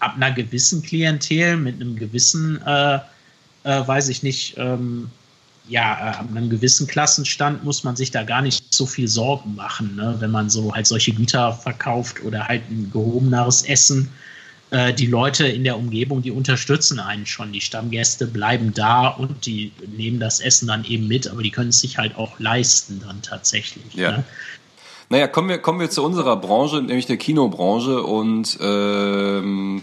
ab 0.00 0.14
einer 0.16 0.32
gewissen 0.32 0.82
Klientel 0.82 1.56
mit 1.56 1.76
einem 1.76 1.96
gewissen, 1.96 2.60
äh, 2.66 2.96
äh, 3.64 3.86
weiß 3.86 4.08
ich 4.08 4.22
nicht, 4.22 4.56
ähm, 4.58 5.10
ja, 5.68 5.92
äh, 5.98 6.16
ab 6.16 6.26
einem 6.30 6.50
gewissen 6.50 6.86
Klassenstand 6.86 7.62
muss 7.62 7.84
man 7.84 7.94
sich 7.94 8.10
da 8.10 8.24
gar 8.24 8.42
nicht 8.42 8.74
so 8.74 8.86
viel 8.86 9.06
Sorgen 9.06 9.54
machen, 9.54 9.94
ne? 9.96 10.16
wenn 10.18 10.30
man 10.30 10.50
so 10.50 10.74
halt 10.74 10.86
solche 10.86 11.12
Güter 11.12 11.52
verkauft 11.52 12.24
oder 12.24 12.48
halt 12.48 12.62
ein 12.70 12.90
gehobeneres 12.92 13.62
Essen 13.62 14.10
äh, 14.70 14.92
die 14.92 15.06
Leute 15.06 15.46
in 15.46 15.64
der 15.64 15.78
Umgebung, 15.78 16.22
die 16.22 16.30
unterstützen 16.30 17.00
einen 17.00 17.26
schon. 17.26 17.52
Die 17.52 17.60
Stammgäste 17.60 18.26
bleiben 18.26 18.74
da 18.74 19.08
und 19.08 19.46
die 19.46 19.72
nehmen 19.96 20.20
das 20.20 20.40
Essen 20.40 20.68
dann 20.68 20.84
eben 20.84 21.08
mit, 21.08 21.26
aber 21.28 21.42
die 21.42 21.50
können 21.50 21.70
es 21.70 21.80
sich 21.80 21.98
halt 21.98 22.16
auch 22.16 22.38
leisten 22.38 23.02
dann 23.06 23.22
tatsächlich. 23.22 23.94
Ja. 23.94 24.18
Ne? 24.18 24.24
Naja, 25.10 25.26
kommen 25.26 25.48
wir, 25.48 25.58
kommen 25.58 25.80
wir 25.80 25.88
zu 25.88 26.04
unserer 26.04 26.36
Branche, 26.36 26.82
nämlich 26.82 27.06
der 27.06 27.16
Kinobranche 27.16 28.02
und 28.02 28.58
ähm, 28.60 29.82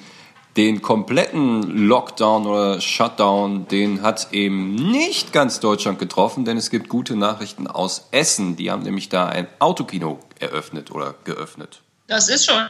den 0.55 0.81
kompletten 0.83 1.87
Lockdown 1.87 2.45
oder 2.45 2.79
Shutdown, 2.79 3.67
den 3.67 4.03
hat 4.03 4.31
eben 4.31 4.75
nicht 4.75 5.33
ganz 5.33 5.59
Deutschland 5.59 5.97
getroffen, 5.97 6.45
denn 6.45 6.57
es 6.57 6.69
gibt 6.69 6.89
gute 6.89 7.15
Nachrichten 7.15 7.65
aus 7.67 8.07
Essen. 8.11 8.55
Die 8.55 8.69
haben 8.69 8.83
nämlich 8.83 9.09
da 9.09 9.25
ein 9.25 9.47
Autokino 9.59 10.19
eröffnet 10.39 10.91
oder 10.91 11.15
geöffnet. 11.23 11.81
Das 12.07 12.29
ist 12.29 12.45
schon, 12.45 12.69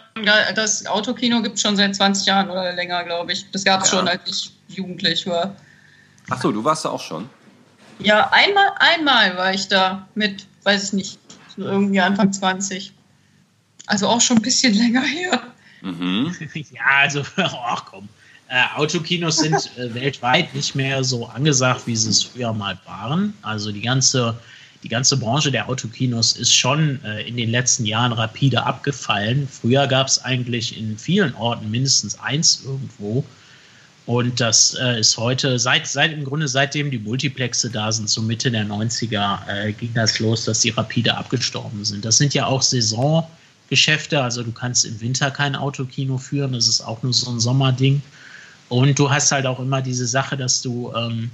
das 0.56 0.86
Autokino 0.86 1.42
gibt 1.42 1.56
es 1.56 1.62
schon 1.62 1.76
seit 1.76 1.96
20 1.96 2.26
Jahren 2.26 2.50
oder 2.50 2.72
länger, 2.72 3.04
glaube 3.04 3.34
ich. 3.34 3.50
Das 3.52 3.66
gab 3.66 3.84
es 3.84 3.92
ja. 3.92 3.98
schon, 3.98 4.08
als 4.08 4.22
ich 4.30 4.52
jugendlich 4.76 5.28
war. 5.28 5.56
Ach 6.30 6.42
so, 6.42 6.52
du 6.52 6.64
warst 6.64 6.86
da 6.86 6.90
auch 6.90 7.02
schon? 7.02 7.30
Ja, 8.00 8.30
einmal, 8.32 8.72
einmal 8.80 9.38
war 9.38 9.54
ich 9.54 9.68
da 9.68 10.08
mit, 10.16 10.46
weiß 10.64 10.86
ich 10.86 10.94
nicht, 10.94 11.20
irgendwie 11.58 12.00
Anfang 12.00 12.32
20. 12.32 12.94
Also 13.88 14.08
auch 14.08 14.22
schon 14.22 14.38
ein 14.38 14.42
bisschen 14.42 14.74
länger 14.78 15.04
her. 15.04 15.42
Mhm. 15.82 16.36
Ja, 16.72 16.82
also, 17.02 17.24
ach 17.38 17.86
komm. 17.86 18.08
Äh, 18.48 18.64
Autokinos 18.76 19.38
sind 19.38 19.56
äh, 19.78 19.94
weltweit 19.94 20.54
nicht 20.54 20.76
mehr 20.76 21.04
so 21.04 21.26
angesagt, 21.26 21.88
wie 21.88 21.96
sie 21.96 22.12
es 22.12 22.24
früher 22.24 22.54
mal 22.54 22.78
waren. 22.86 23.34
Also 23.42 23.72
die 23.72 23.82
ganze 23.82 24.40
die 24.84 24.90
ganze 24.90 25.18
Branche 25.18 25.52
der 25.52 25.68
Autokinos 25.68 26.34
ist 26.34 26.54
schon 26.54 27.04
äh, 27.04 27.28
in 27.28 27.38
den 27.38 27.50
letzten 27.50 27.86
Jahren 27.86 28.12
rapide 28.12 28.64
abgefallen. 28.64 29.48
Früher 29.50 29.88
gab 29.88 30.08
es 30.08 30.24
eigentlich 30.24 30.78
in 30.78 30.98
vielen 30.98 31.34
Orten 31.36 31.72
mindestens 31.72 32.20
eins 32.20 32.62
irgendwo. 32.64 33.24
Und 34.06 34.40
das 34.40 34.76
äh, 34.76 35.00
ist 35.00 35.18
heute, 35.18 35.58
seit, 35.58 35.88
seit 35.88 36.14
im 36.14 36.24
Grunde 36.24 36.48
seitdem 36.48 36.92
die 36.92 37.00
Multiplexe 37.00 37.72
da 37.72 37.92
sind, 37.92 38.08
so 38.08 38.22
Mitte 38.22 38.52
der 38.52 38.66
90er, 38.66 39.40
äh, 39.48 39.74
ging 39.74 39.92
das 39.96 40.20
los, 40.20 40.46
dass 40.46 40.60
die 40.60 40.70
rapide 40.70 41.18
abgestorben 41.18 41.84
sind. 41.84 42.06
Das 42.06 42.18
sind 42.18 42.36
ja 42.36 42.46
auch 42.46 42.62
Saisongeschäfte, 42.62 44.22
also 44.22 44.44
du 44.44 44.52
kannst 44.52 44.86
im 44.86 45.02
Winter 45.02 45.32
kein 45.32 45.56
Autokino 45.56 46.20
führen, 46.20 46.54
das 46.54 46.68
ist 46.68 46.82
auch 46.82 47.02
nur 47.02 47.14
so 47.14 47.32
ein 47.32 47.40
Sommerding. 47.40 48.04
Und 48.70 48.98
du 49.00 49.10
hast 49.10 49.32
halt 49.32 49.48
auch 49.48 49.60
immer 49.60 49.82
diese 49.82 50.06
Sache, 50.06 50.38
dass 50.38 50.62
du 50.62 50.94
ähm, 50.96 51.32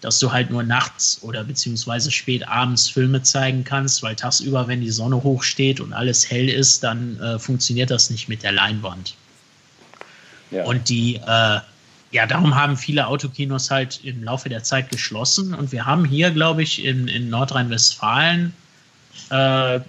dass 0.00 0.18
du 0.18 0.32
halt 0.32 0.50
nur 0.50 0.62
nachts 0.62 1.18
oder 1.22 1.44
beziehungsweise 1.44 2.10
spät 2.10 2.46
abends 2.46 2.88
Filme 2.88 3.22
zeigen 3.22 3.64
kannst, 3.64 4.02
weil 4.02 4.14
tagsüber, 4.14 4.68
wenn 4.68 4.80
die 4.80 4.90
Sonne 4.90 5.22
hoch 5.22 5.42
steht 5.42 5.80
und 5.80 5.92
alles 5.92 6.30
hell 6.30 6.48
ist, 6.48 6.84
dann 6.84 7.20
äh, 7.20 7.38
funktioniert 7.38 7.90
das 7.90 8.10
nicht 8.10 8.28
mit 8.28 8.42
der 8.42 8.52
Leinwand. 8.52 9.14
Ja. 10.50 10.64
Und 10.64 10.88
die, 10.88 11.16
äh, 11.16 11.60
ja, 12.10 12.26
darum 12.26 12.54
haben 12.54 12.76
viele 12.76 13.06
Autokinos 13.06 13.70
halt 13.70 14.00
im 14.04 14.22
Laufe 14.22 14.48
der 14.48 14.62
Zeit 14.62 14.90
geschlossen. 14.90 15.52
Und 15.52 15.72
wir 15.72 15.84
haben 15.84 16.04
hier, 16.04 16.30
glaube 16.30 16.62
ich, 16.62 16.84
in, 16.84 17.08
in 17.08 17.28
Nordrhein-Westfalen 17.28 18.54
äh, 19.30 19.80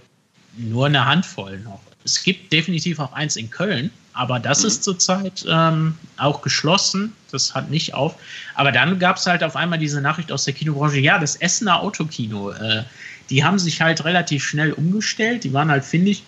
nur 0.57 0.87
eine 0.87 1.05
Handvoll 1.05 1.59
noch. 1.59 1.81
Es 2.03 2.23
gibt 2.23 2.51
definitiv 2.51 2.99
auch 2.99 3.13
eins 3.13 3.35
in 3.35 3.49
Köln, 3.49 3.91
aber 4.19 4.37
das 4.37 4.63
mhm. 4.63 4.67
ist 4.67 4.83
zurzeit 4.83 5.45
ähm, 5.47 5.97
auch 6.17 6.41
geschlossen. 6.41 7.13
Das 7.31 7.55
hat 7.55 7.69
nicht 7.69 7.93
auf. 7.93 8.15
Aber 8.53 8.73
dann 8.73 8.99
gab 8.99 9.15
es 9.15 9.25
halt 9.25 9.45
auf 9.45 9.55
einmal 9.55 9.79
diese 9.79 10.01
Nachricht 10.01 10.33
aus 10.33 10.43
der 10.43 10.53
Kinobranche, 10.53 10.99
ja, 10.99 11.19
das 11.19 11.37
Essener 11.37 11.79
Autokino, 11.79 12.51
äh, 12.51 12.83
die 13.29 13.45
haben 13.45 13.57
sich 13.59 13.81
halt 13.81 14.03
relativ 14.03 14.43
schnell 14.43 14.73
umgestellt. 14.73 15.45
Die 15.45 15.53
waren 15.53 15.71
halt, 15.71 15.85
finde 15.85 16.11
ich, 16.11 16.23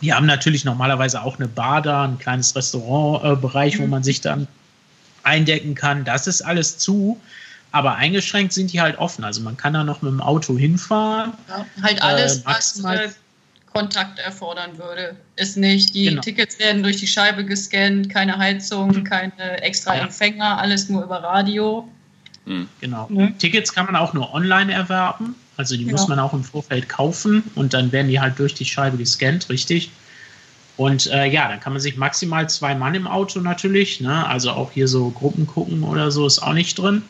die 0.00 0.14
haben 0.14 0.24
natürlich 0.24 0.64
normalerweise 0.64 1.22
auch 1.22 1.38
eine 1.38 1.48
Bar 1.48 1.82
da, 1.82 2.04
ein 2.04 2.18
kleines 2.18 2.56
Restaurantbereich, 2.56 3.78
mhm. 3.78 3.82
wo 3.82 3.86
man 3.88 4.02
sich 4.02 4.22
dann 4.22 4.48
eindecken 5.22 5.74
kann. 5.74 6.06
Das 6.06 6.26
ist 6.26 6.40
alles 6.40 6.78
zu. 6.78 7.20
Aber 7.72 7.96
eingeschränkt 7.96 8.54
sind 8.54 8.72
die 8.72 8.80
halt 8.80 8.96
offen. 8.96 9.22
Also 9.22 9.42
man 9.42 9.58
kann 9.58 9.74
da 9.74 9.84
noch 9.84 10.00
mit 10.00 10.12
dem 10.12 10.22
Auto 10.22 10.56
hinfahren. 10.56 11.34
Ja, 11.46 11.66
halt 11.82 12.00
alles, 12.00 12.38
äh, 12.38 12.42
was 12.46 12.82
äh, 12.82 13.10
Kontakt 13.72 14.18
erfordern 14.18 14.78
würde. 14.78 15.16
Ist 15.36 15.56
nicht, 15.56 15.94
die 15.94 16.06
genau. 16.06 16.20
Tickets 16.20 16.58
werden 16.58 16.82
durch 16.82 16.96
die 16.96 17.06
Scheibe 17.06 17.44
gescannt, 17.44 18.10
keine 18.10 18.36
Heizung, 18.36 19.04
keine 19.04 19.62
extra 19.62 19.96
ja. 19.96 20.02
Empfänger, 20.02 20.58
alles 20.58 20.88
nur 20.88 21.02
über 21.04 21.22
Radio. 21.22 21.88
Mhm. 22.44 22.68
Genau. 22.80 23.06
Mhm. 23.08 23.38
Tickets 23.38 23.72
kann 23.72 23.86
man 23.86 23.96
auch 23.96 24.12
nur 24.12 24.32
online 24.34 24.72
erwerben. 24.72 25.34
Also 25.56 25.76
die 25.76 25.84
ja. 25.84 25.92
muss 25.92 26.08
man 26.08 26.18
auch 26.18 26.32
im 26.32 26.44
Vorfeld 26.44 26.88
kaufen 26.88 27.42
und 27.54 27.74
dann 27.74 27.92
werden 27.92 28.08
die 28.08 28.20
halt 28.20 28.38
durch 28.38 28.54
die 28.54 28.64
Scheibe 28.64 28.96
gescannt, 28.96 29.48
richtig. 29.48 29.90
Und 30.76 31.06
äh, 31.08 31.26
ja, 31.26 31.48
dann 31.48 31.60
kann 31.60 31.74
man 31.74 31.82
sich 31.82 31.96
maximal 31.96 32.48
zwei 32.48 32.74
Mann 32.74 32.94
im 32.94 33.06
Auto 33.06 33.40
natürlich, 33.40 34.00
ne? 34.00 34.26
also 34.26 34.50
auch 34.50 34.72
hier 34.72 34.88
so 34.88 35.10
Gruppen 35.10 35.46
gucken 35.46 35.82
oder 35.84 36.10
so 36.10 36.26
ist 36.26 36.38
auch 36.40 36.54
nicht 36.54 36.78
drin. 36.78 37.02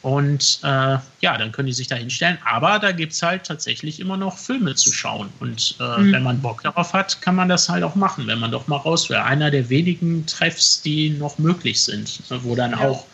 Und 0.00 0.60
äh, 0.62 0.98
ja, 1.20 1.38
dann 1.38 1.50
können 1.50 1.66
die 1.66 1.72
sich 1.72 1.88
da 1.88 1.96
hinstellen. 1.96 2.38
Aber 2.44 2.78
da 2.78 2.92
gibt 2.92 3.12
es 3.12 3.22
halt 3.22 3.44
tatsächlich 3.44 3.98
immer 3.98 4.16
noch 4.16 4.38
Filme 4.38 4.76
zu 4.76 4.92
schauen. 4.92 5.28
Und 5.40 5.74
äh, 5.80 5.98
mhm. 5.98 6.12
wenn 6.12 6.22
man 6.22 6.40
Bock 6.40 6.62
darauf 6.62 6.92
hat, 6.92 7.20
kann 7.20 7.34
man 7.34 7.48
das 7.48 7.68
halt 7.68 7.82
auch 7.82 7.96
machen, 7.96 8.28
wenn 8.28 8.38
man 8.38 8.52
doch 8.52 8.68
mal 8.68 8.76
raus 8.76 9.10
will. 9.10 9.16
Einer 9.16 9.50
der 9.50 9.70
wenigen 9.70 10.24
Treffs, 10.26 10.82
die 10.82 11.10
noch 11.10 11.38
möglich 11.38 11.82
sind, 11.82 12.30
ne, 12.30 12.38
wo 12.44 12.54
dann 12.54 12.70
ja. 12.72 12.88
auch 12.88 13.06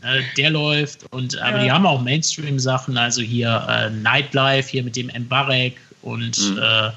äh, 0.02 0.22
der 0.36 0.50
läuft. 0.50 1.04
Und 1.10 1.38
aber 1.38 1.58
ja. 1.58 1.64
die 1.64 1.70
haben 1.72 1.86
auch 1.86 2.02
Mainstream-Sachen, 2.02 2.96
also 2.96 3.20
hier 3.20 3.66
äh, 3.68 3.90
Nightlife 3.90 4.68
hier 4.68 4.84
mit 4.84 4.94
dem 4.94 5.08
Mbarek 5.08 5.76
und 6.02 6.38
mhm. 6.38 6.58
äh, 6.58 6.90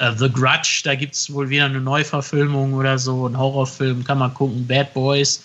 Uh, 0.00 0.12
The 0.16 0.30
Grudge, 0.30 0.82
da 0.84 0.94
gibt 0.94 1.14
es 1.14 1.32
wohl 1.32 1.48
wieder 1.48 1.64
eine 1.64 1.80
Neuverfilmung 1.80 2.72
oder 2.74 2.98
so, 2.98 3.26
ein 3.26 3.36
Horrorfilm, 3.36 4.04
kann 4.04 4.18
man 4.18 4.32
gucken, 4.32 4.66
Bad 4.66 4.94
Boys. 4.94 5.42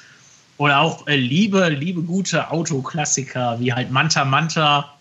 Oder 0.58 0.80
auch 0.80 1.08
äh, 1.08 1.16
liebe, 1.16 1.70
liebe 1.70 2.02
gute 2.04 2.52
Autoklassiker, 2.52 3.60
wie 3.60 3.74
halt 3.74 3.90
Manta 3.92 4.24
Manta 4.24 4.94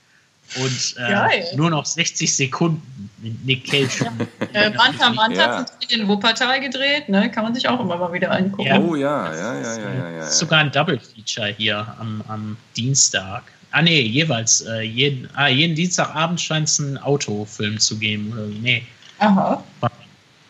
und 0.56 0.96
äh, 0.98 1.56
nur 1.56 1.70
noch 1.70 1.86
60 1.86 2.34
Sekunden 2.34 3.10
mit 3.22 3.44
Nick 3.44 3.70
Cage. 3.70 4.00
Ja. 4.00 4.60
äh, 4.60 4.70
Manta 4.70 5.10
Manta 5.10 5.60
ja. 5.60 5.66
in 5.88 6.08
Wuppertal 6.08 6.60
gedreht, 6.60 7.08
ne? 7.08 7.30
kann 7.30 7.44
man 7.44 7.54
sich 7.54 7.68
auch 7.68 7.80
immer 7.80 7.96
mal 7.96 8.12
wieder 8.12 8.30
angucken. 8.30 8.68
Ja. 8.68 8.78
Oh 8.78 8.94
ja, 8.94 9.34
ja, 9.34 9.60
ja, 9.60 9.78
ja, 9.78 9.94
ja, 9.94 10.10
ja. 10.10 10.26
Sogar 10.26 10.60
ein 10.60 10.72
Double 10.72 10.98
Feature 10.98 11.54
hier 11.56 11.86
am, 11.98 12.22
am 12.28 12.56
Dienstag. 12.76 13.44
Ah 13.70 13.80
nee, 13.80 14.02
jeweils. 14.02 14.60
Äh, 14.62 14.82
jeden, 14.82 15.28
ah, 15.34 15.48
jeden 15.48 15.74
Dienstagabend 15.74 16.40
scheint 16.40 16.68
es 16.68 16.78
einen 16.78 16.98
Autofilm 16.98 17.78
zu 17.78 17.98
geben. 17.98 18.32
Oder, 18.32 18.46
nee. 18.46 18.82
Aha. 19.22 19.62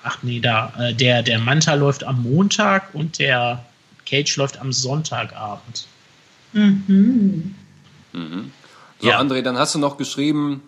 Ach 0.03 0.19
nee, 0.23 0.41
da. 0.41 0.73
Äh, 0.79 0.95
der, 0.95 1.23
der 1.23 1.39
Manta 1.39 1.75
läuft 1.75 2.05
am 2.05 2.23
Montag 2.23 2.95
und 2.95 3.19
der 3.19 3.65
Cage 4.07 4.37
läuft 4.37 4.61
am 4.61 4.73
Sonntagabend. 4.73 5.87
Mhm. 6.53 7.55
mhm. 8.13 8.53
So, 8.99 9.09
ja. 9.09 9.21
André, 9.21 9.43
dann 9.43 9.59
hast 9.59 9.75
du 9.75 9.79
noch 9.79 9.97
geschrieben, 9.97 10.63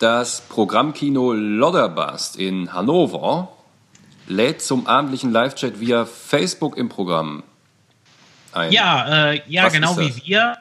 das 0.00 0.40
Programmkino 0.48 1.32
Lodderbast 1.32 2.36
in 2.36 2.72
Hannover 2.72 3.48
lädt 4.26 4.62
zum 4.62 4.86
abendlichen 4.86 5.30
Live-Chat 5.30 5.78
via 5.78 6.04
Facebook 6.04 6.76
im 6.76 6.88
Programm 6.88 7.44
ein. 8.52 8.72
Ja, 8.72 9.30
äh, 9.32 9.42
ja 9.46 9.68
genau 9.68 9.96
wie 9.98 10.14
wir 10.24 10.56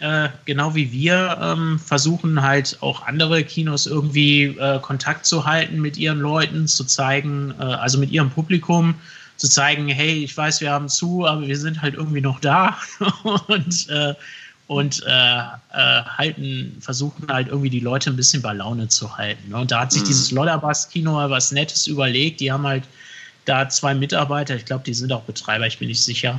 äh, 0.00 0.28
genau 0.44 0.74
wie 0.74 0.92
wir 0.92 1.38
ähm, 1.40 1.78
versuchen 1.78 2.42
halt 2.42 2.78
auch 2.80 3.06
andere 3.06 3.42
Kinos 3.44 3.86
irgendwie 3.86 4.44
äh, 4.44 4.78
Kontakt 4.80 5.26
zu 5.26 5.44
halten 5.44 5.80
mit 5.80 5.96
ihren 5.96 6.20
Leuten, 6.20 6.68
zu 6.68 6.84
zeigen, 6.84 7.52
äh, 7.58 7.64
also 7.64 7.98
mit 7.98 8.10
ihrem 8.10 8.30
Publikum, 8.30 8.94
zu 9.36 9.48
zeigen, 9.48 9.88
hey, 9.88 10.24
ich 10.24 10.36
weiß, 10.36 10.60
wir 10.60 10.70
haben 10.70 10.88
zu, 10.88 11.26
aber 11.26 11.46
wir 11.46 11.56
sind 11.56 11.82
halt 11.82 11.94
irgendwie 11.94 12.20
noch 12.20 12.40
da 12.40 12.76
und 13.48 13.88
äh, 13.88 14.14
und 14.68 15.02
äh, 15.06 15.40
halten, 15.72 16.76
versuchen 16.80 17.26
halt 17.28 17.48
irgendwie 17.48 17.70
die 17.70 17.80
Leute 17.80 18.10
ein 18.10 18.16
bisschen 18.16 18.42
bei 18.42 18.52
Laune 18.52 18.88
zu 18.88 19.16
halten. 19.16 19.48
Ne? 19.48 19.56
Und 19.56 19.70
da 19.70 19.80
hat 19.80 19.92
sich 19.92 20.02
mhm. 20.02 20.06
dieses 20.08 20.30
Lollerbast-Kino 20.30 21.14
was 21.30 21.52
Nettes 21.52 21.86
überlegt. 21.86 22.40
Die 22.40 22.52
haben 22.52 22.66
halt 22.66 22.84
da 23.46 23.68
zwei 23.70 23.94
Mitarbeiter, 23.94 24.54
ich 24.54 24.66
glaube, 24.66 24.84
die 24.84 24.92
sind 24.92 25.10
auch 25.10 25.22
Betreiber, 25.22 25.66
ich 25.66 25.78
bin 25.78 25.88
nicht 25.88 26.02
sicher, 26.02 26.38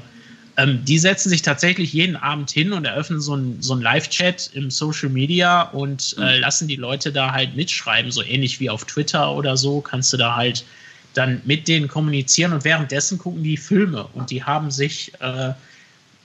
ähm, 0.59 0.83
die 0.83 0.99
setzen 0.99 1.29
sich 1.29 1.41
tatsächlich 1.41 1.93
jeden 1.93 2.17
Abend 2.17 2.51
hin 2.51 2.73
und 2.73 2.83
eröffnen 2.83 3.21
so 3.21 3.33
einen 3.33 3.61
so 3.61 3.75
Live-Chat 3.75 4.51
im 4.53 4.69
Social 4.69 5.09
Media 5.09 5.61
und 5.61 6.15
äh, 6.17 6.35
mhm. 6.35 6.41
lassen 6.41 6.67
die 6.67 6.75
Leute 6.75 7.13
da 7.13 7.31
halt 7.31 7.55
mitschreiben, 7.55 8.11
so 8.11 8.21
ähnlich 8.21 8.59
wie 8.59 8.69
auf 8.69 8.83
Twitter 8.83 9.33
oder 9.33 9.55
so, 9.55 9.79
kannst 9.79 10.11
du 10.11 10.17
da 10.17 10.35
halt 10.35 10.65
dann 11.13 11.41
mit 11.45 11.67
denen 11.67 11.87
kommunizieren 11.87 12.51
und 12.51 12.65
währenddessen 12.65 13.17
gucken 13.17 13.41
die 13.41 13.57
Filme 13.57 14.07
und 14.13 14.31
die 14.31 14.43
haben 14.43 14.69
sich, 14.69 15.13
äh, 15.21 15.53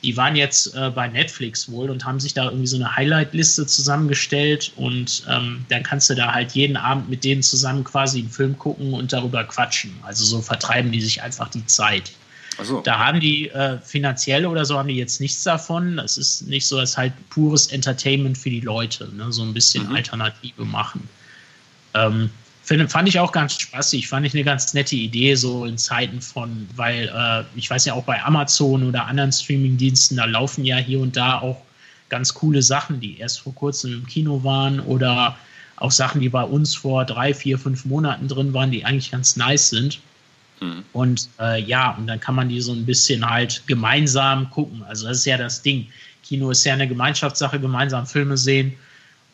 die 0.03 0.17
waren 0.17 0.35
jetzt 0.35 0.75
äh, 0.75 0.91
bei 0.91 1.07
Netflix 1.07 1.71
wohl 1.71 1.89
und 1.89 2.05
haben 2.05 2.19
sich 2.19 2.35
da 2.35 2.47
irgendwie 2.47 2.67
so 2.67 2.77
eine 2.77 2.97
Highlight-Liste 2.97 3.67
zusammengestellt 3.67 4.73
und 4.75 5.23
ähm, 5.31 5.65
dann 5.69 5.85
kannst 5.85 6.11
du 6.11 6.15
da 6.15 6.35
halt 6.35 6.53
jeden 6.53 6.77
Abend 6.77 7.09
mit 7.09 7.23
denen 7.23 7.43
zusammen 7.43 7.85
quasi 7.85 8.19
einen 8.19 8.31
Film 8.31 8.59
gucken 8.59 8.95
und 8.95 9.13
darüber 9.13 9.45
quatschen. 9.45 9.95
Also 10.03 10.25
so 10.25 10.43
vertreiben 10.43 10.91
die 10.91 11.01
sich 11.01 11.23
einfach 11.23 11.49
die 11.49 11.65
Zeit. 11.67 12.11
So. 12.63 12.81
Da 12.81 12.99
haben 12.99 13.21
die 13.21 13.49
äh, 13.51 13.79
finanziell 13.81 14.47
oder 14.47 14.65
so 14.65 14.79
haben 14.79 14.89
die 14.89 14.97
jetzt 14.97 15.21
nichts 15.21 15.43
davon. 15.43 15.97
Das 15.97 16.17
ist 16.17 16.47
nicht 16.47 16.67
so, 16.67 16.79
als 16.79 16.97
halt 16.97 17.13
pures 17.31 17.69
Entertainment 17.69 18.39
für 18.39 18.51
die 18.51 18.61
Leute, 18.61 19.09
ne? 19.15 19.33
so 19.33 19.43
ein 19.43 19.53
bisschen 19.53 19.89
mhm. 19.89 19.97
Alternative 19.97 20.65
machen. 20.65 21.09
Ähm, 21.95 22.31
find, 22.63 22.91
fand 22.91 23.09
ich 23.09 23.19
auch 23.19 23.33
ganz 23.33 23.55
spaßig, 23.61 24.09
fand 24.09 24.27
ich 24.27 24.35
eine 24.35 24.45
ganz 24.45 24.75
nette 24.75 24.97
Idee, 24.97 25.35
so 25.35 25.65
in 25.65 25.79
Zeiten 25.79 26.21
von, 26.21 26.69
weil 26.77 27.11
äh, 27.15 27.45
ich 27.59 27.71
weiß 27.71 27.85
ja 27.87 27.95
auch 27.95 28.05
bei 28.05 28.23
Amazon 28.23 28.87
oder 28.87 29.07
anderen 29.07 29.33
Streamingdiensten, 29.33 30.17
da 30.17 30.25
laufen 30.25 30.65
ja 30.65 30.77
hier 30.77 31.01
und 31.01 31.17
da 31.17 31.41
auch 31.41 31.61
ganz 32.09 32.35
coole 32.35 32.63
Sachen, 32.63 33.01
die 33.01 33.19
erst 33.19 33.41
vor 33.41 33.55
kurzem 33.55 33.93
im 33.93 34.07
Kino 34.07 34.45
waren 34.45 34.81
oder 34.81 35.37
auch 35.77 35.91
Sachen, 35.91 36.21
die 36.21 36.29
bei 36.29 36.45
uns 36.45 36.75
vor 36.75 37.05
drei, 37.05 37.35
vier, 37.35 37.59
fünf 37.59 37.85
Monaten 37.85 38.29
drin 38.29 38.53
waren, 38.55 38.71
die 38.71 38.85
eigentlich 38.85 39.11
ganz 39.11 39.37
nice 39.37 39.71
sind. 39.71 40.01
Mhm. 40.61 40.85
Und 40.93 41.29
äh, 41.41 41.63
ja, 41.63 41.93
und 41.93 42.07
dann 42.07 42.21
kann 42.21 42.35
man 42.35 42.49
die 42.49 42.61
so 42.61 42.73
ein 42.73 42.87
bisschen 42.87 43.29
halt 43.29 43.63
gemeinsam 43.67 44.51
gucken. 44.51 44.83
Also 44.85 45.09
das 45.09 45.19
ist 45.19 45.27
ja 45.27 45.37
das 45.37 45.63
Ding. 45.63 45.87
Kino 46.23 46.51
ist 46.51 46.65
ja 46.65 46.73
eine 46.73 46.89
Gemeinschaftssache, 46.89 47.61
gemeinsam 47.61 48.07
Filme 48.07 48.37
sehen. 48.37 48.75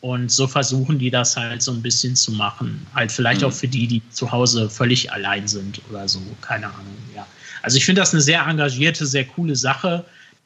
Und 0.00 0.32
so 0.32 0.46
versuchen 0.46 0.98
die 0.98 1.10
das 1.10 1.36
halt 1.36 1.60
so 1.60 1.72
ein 1.72 1.82
bisschen 1.82 2.16
zu 2.16 2.32
machen. 2.32 2.86
Halt 2.94 3.12
vielleicht 3.12 3.42
mhm. 3.42 3.48
auch 3.48 3.52
für 3.52 3.68
die, 3.68 3.86
die 3.86 4.02
zu 4.10 4.32
Hause 4.32 4.70
völlig 4.70 5.12
allein 5.12 5.46
sind 5.46 5.80
oder 5.90 6.08
so. 6.08 6.20
Keine 6.40 6.66
Ahnung, 6.66 6.96
ja. 7.14 7.26
Also 7.62 7.76
ich 7.76 7.84
finde 7.84 8.00
das 8.00 8.14
eine 8.14 8.22
sehr 8.22 8.42
engagierte, 8.46 9.04
sehr 9.04 9.26
coole 9.26 9.54
Sache. 9.56 10.04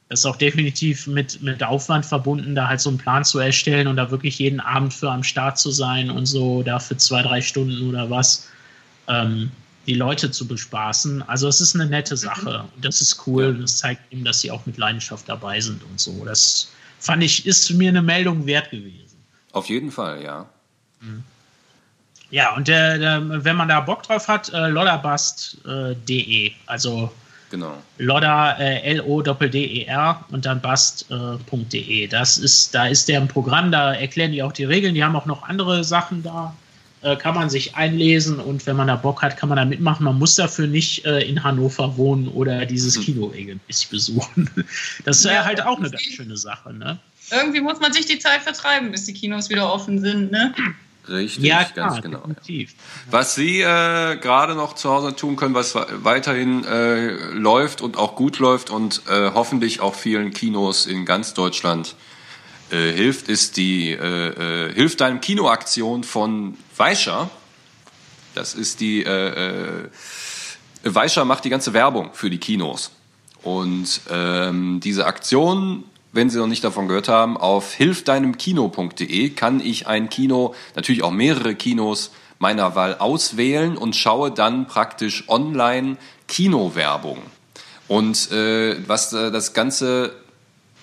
Das 0.09 0.21
ist 0.21 0.26
auch 0.26 0.37
definitiv 0.37 1.07
mit, 1.07 1.40
mit 1.40 1.62
Aufwand 1.62 2.04
verbunden, 2.04 2.54
da 2.54 2.69
halt 2.69 2.81
so 2.81 2.90
einen 2.90 2.99
Plan 2.99 3.25
zu 3.25 3.38
erstellen 3.38 3.87
und 3.87 3.97
da 3.97 4.11
wirklich 4.11 4.38
jeden 4.38 4.61
Abend 4.61 4.93
für 4.93 5.11
am 5.11 5.23
Start 5.23 5.59
zu 5.59 5.71
sein 5.71 6.11
und 6.11 6.26
so, 6.26 6.62
da 6.62 6.78
für 6.78 6.97
zwei, 6.97 7.23
drei 7.23 7.40
Stunden 7.40 7.88
oder 7.88 8.11
was. 8.11 8.49
Ähm, 9.09 9.50
die 9.87 9.95
Leute 9.95 10.31
zu 10.31 10.47
bespaßen. 10.47 11.23
Also 11.23 11.49
es 11.49 11.61
ist 11.61 11.75
eine 11.75 11.87
nette 11.87 12.17
Sache. 12.17 12.64
Und 12.75 12.85
das 12.85 13.00
ist 13.00 13.26
cool. 13.26 13.55
Ja. 13.55 13.62
Das 13.62 13.76
zeigt 13.76 14.12
ihm, 14.12 14.25
dass 14.25 14.41
sie 14.41 14.50
auch 14.50 14.64
mit 14.67 14.79
Leidenschaft 14.79 15.29
dabei 15.29 15.61
sind 15.61 15.83
und 15.85 16.00
so. 16.00 16.25
Das 16.25 16.71
fand 16.99 17.23
ich, 17.23 17.47
ist 17.47 17.71
mir 17.71 17.91
eine 17.91 18.03
Meldung 18.03 18.47
wert 18.47 18.71
gewesen. 18.71 19.17
Auf 19.53 19.69
jeden 19.69 19.91
Fall, 19.91 20.23
ja. 20.23 20.47
Mhm. 21.00 21.23
Ja, 22.31 22.55
und 22.57 22.67
der, 22.67 22.99
der, 22.99 23.45
wenn 23.45 23.57
man 23.57 23.69
da 23.69 23.81
Bock 23.81 24.03
drauf 24.03 24.26
hat, 24.26 24.53
äh, 24.53 24.69
lodderbast.de. 24.69 26.47
Äh, 26.49 26.53
also 26.67 27.12
genau. 27.50 27.76
Lodder, 27.99 28.57
äh, 28.59 28.81
L-O-D-D-E-R 28.95 30.25
und 30.31 30.45
dann 30.45 30.61
bast.de. 30.61 32.05
Äh, 32.05 32.09
das 32.09 32.38
ist, 32.38 32.75
da 32.75 32.87
ist 32.87 33.09
der 33.09 33.19
im 33.19 33.29
Programm, 33.29 33.71
da 33.71 33.95
erklären 33.95 34.33
die 34.33 34.43
auch 34.43 34.53
die 34.53 34.64
Regeln. 34.64 34.95
Die 34.95 35.05
haben 35.05 35.14
auch 35.14 35.26
noch 35.26 35.45
andere 35.45 35.85
Sachen 35.85 36.23
da 36.23 36.57
äh, 37.04 37.16
kann 37.16 37.34
man 37.34 37.50
sich 37.50 37.76
einlesen 37.76 38.40
und 38.40 38.66
wenn 38.66 38.76
man 38.76 38.88
da 38.88 38.96
Bock 38.96 39.23
hat, 39.23 39.37
kann 39.37 39.50
man 39.50 39.56
da 39.56 39.64
mitmachen. 39.64 40.04
Man 40.04 40.18
muss 40.18 40.37
dafür 40.37 40.66
nicht 40.66 41.04
äh, 41.04 41.20
in 41.20 41.44
Hannover 41.44 41.96
wohnen 41.96 42.28
oder 42.28 42.64
dieses 42.64 42.96
hm. 42.96 43.02
Kino 43.02 43.26
regelmäßig 43.26 43.90
besuchen. 43.90 44.50
Das 45.04 45.18
ist 45.18 45.25
ja, 45.25 45.44
halt 45.44 45.61
auch 45.62 45.78
eine 45.78 45.90
ganz 45.90 46.02
schöne 46.02 46.37
Sache, 46.37 46.73
ne? 46.73 46.99
Irgendwie 47.30 47.61
muss 47.61 47.80
man 47.80 47.92
sich 47.92 48.06
die 48.06 48.18
Zeit 48.18 48.42
vertreiben, 48.42 48.90
bis 48.90 49.04
die 49.04 49.12
Kinos 49.12 49.50
wieder 49.50 49.70
offen 49.73 49.99
sind, 49.99 50.30
ne? 50.30 50.54
Richtig, 51.08 51.44
ja, 51.44 51.64
klar, 51.64 51.90
ganz 51.90 52.02
genau. 52.02 52.23
Ja. 52.46 52.64
Was 53.11 53.34
Sie 53.34 53.61
äh, 53.61 54.16
gerade 54.16 54.54
noch 54.54 54.75
zu 54.75 54.90
Hause 54.90 55.14
tun 55.14 55.37
können, 55.37 55.54
was 55.54 55.75
weiterhin 55.75 56.64
äh, 56.64 57.12
läuft 57.32 57.82
und 57.82 57.99
auch 57.99 58.16
gut 58.16 58.38
läuft 58.38 58.70
und 58.70 59.02
äh, 59.08 59.30
hoffentlich 59.34 59.80
auch 59.80 59.94
vielen 59.94 60.32
Kinos 60.32 60.87
in 60.87 61.04
ganz 61.04 61.34
Deutschland 61.34 61.96
äh, 62.70 62.92
hilft, 62.92 63.28
ist 63.28 63.58
die 63.58 63.90
äh, 63.90 64.68
äh, 64.68 64.73
Hilft 64.73 65.00
deinem 65.02 65.20
Kinoaktion 65.20 66.04
von 66.04 66.56
Weischer. 66.76 67.31
Das 68.35 68.54
ist 68.54 68.81
die 68.81 69.04
äh, 69.04 69.28
äh, 69.28 69.88
Weischer 70.85 71.25
macht 71.25 71.45
die 71.45 71.50
ganze 71.50 71.73
Werbung 71.73 72.11
für 72.12 72.31
die 72.31 72.38
Kinos. 72.38 72.90
Und 73.43 74.00
ähm, 74.11 74.81
diese 74.81 75.07
Aktion, 75.07 75.85
wenn 76.12 76.31
Sie 76.31 76.38
noch 76.38 76.47
nicht 76.47 76.64
davon 76.64 76.88
gehört 76.88 77.09
haben, 77.09 77.37
auf 77.37 77.73
hilfdeinemkino.de 77.73 79.31
kann 79.31 79.61
ich 79.61 79.87
ein 79.87 80.09
Kino, 80.09 80.54
natürlich 80.75 81.02
auch 81.02 81.11
mehrere 81.11 81.54
Kinos 81.54 82.11
meiner 82.38 82.75
Wahl 82.75 82.97
auswählen 82.99 83.76
und 83.76 83.97
schaue 83.97 84.31
dann 84.31 84.66
praktisch 84.66 85.25
online 85.28 85.97
Kinowerbung. 86.28 87.19
Und 87.88 88.31
äh, 88.33 88.76
was 88.88 89.12
äh, 89.12 89.31
das 89.31 89.52
Ganze 89.52 90.14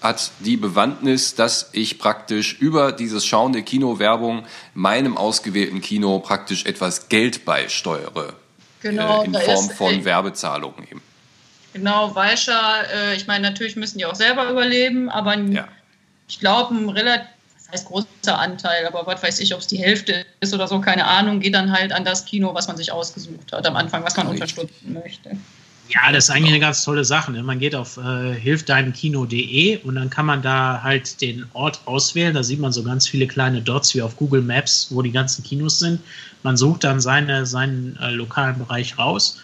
hat 0.02 0.32
die 0.40 0.58
Bewandtnis, 0.58 1.36
dass 1.36 1.70
ich 1.74 2.00
praktisch 2.00 2.60
über 2.60 2.92
dieses 2.92 3.26
Schauen 3.26 3.54
der 3.54 3.62
Kinowerbung 3.62 4.46
meinem 4.74 5.16
ausgewählten 5.16 5.82
Kino 5.82 6.20
praktisch 6.20 6.66
etwas 6.66 7.08
Geld 7.08 7.46
beisteuere. 7.46 8.34
Genau, 8.82 9.22
äh, 9.22 9.26
in 9.26 9.34
Form 9.34 9.70
ist, 9.70 9.74
von 9.74 9.94
äh, 9.94 10.06
Werbezahlungen 10.06 10.84
eben. 10.90 11.02
Genau, 11.74 12.14
Weischer, 12.16 12.84
äh, 12.94 13.16
ich 13.16 13.28
meine, 13.28 13.48
natürlich 13.48 13.76
müssen 13.76 14.00
die 14.00 14.06
auch 14.06 14.16
selber 14.16 14.50
überleben, 14.50 15.10
aber 15.10 15.38
ja. 15.38 15.68
ich 16.28 16.40
glaube, 16.40 16.74
ein 16.76 16.90
relativ, 16.90 17.28
heißt 17.72 17.86
großer 17.86 18.38
Anteil, 18.38 18.88
aber 18.88 19.06
was 19.06 19.22
weiß 19.22 19.40
ich, 19.40 19.54
ob 19.54 19.62
es 19.62 19.68
die 19.68 19.78
Hälfte 19.78 20.26
ist 20.40 20.54
oder 20.54 20.68
so, 20.68 20.82
keine 20.82 21.06
Ahnung, 21.06 21.40
geht 21.40 21.54
dann 21.54 21.72
halt 21.72 21.94
an 21.94 22.04
das 22.04 22.26
Kino, 22.26 22.54
was 22.54 22.68
man 22.68 22.76
sich 22.76 22.92
ausgesucht 22.92 23.54
hat 23.54 23.66
am 23.68 23.76
Anfang, 23.76 24.04
was 24.04 24.18
man 24.18 24.28
Richtig. 24.28 24.58
unterstützen 24.58 24.94
möchte. 24.94 25.38
Ja, 25.90 26.12
das 26.12 26.26
ist 26.26 26.30
eigentlich 26.30 26.52
eine 26.52 26.60
ganz 26.60 26.84
tolle 26.84 27.04
Sache. 27.04 27.32
Ne? 27.32 27.44
Man 27.44 27.60
geht 27.60 27.76
auf 27.76 27.98
äh, 27.98 28.34
hilfdeinemkino.de 28.34 29.78
und 29.84 29.96
dann 29.96 30.10
kann 30.10 30.26
man 30.26 30.42
da 30.42 30.82
halt 30.82 31.20
den 31.22 31.46
Ort 31.54 31.82
auswählen. 31.86 32.34
Da 32.34 32.44
sieht 32.44 32.60
man 32.60 32.72
so 32.72 32.84
ganz 32.84 33.08
viele 33.08 33.28
kleine 33.28 33.62
Dots 33.62 33.94
wie 33.94 34.02
auf 34.02 34.16
Google 34.16 34.42
Maps, 34.42 34.88
wo 34.92 35.02
die 35.02 35.12
ganzen 35.12 35.44
Kinos 35.44 35.80
sind. 35.80 36.00
Man 36.44 36.56
sucht 36.56 36.86
dann 36.86 37.02
seine, 37.02 37.46
seinen 37.46 37.98
äh, 38.02 38.12
lokalen 38.12 38.58
Bereich 38.58 38.98
raus 38.98 39.42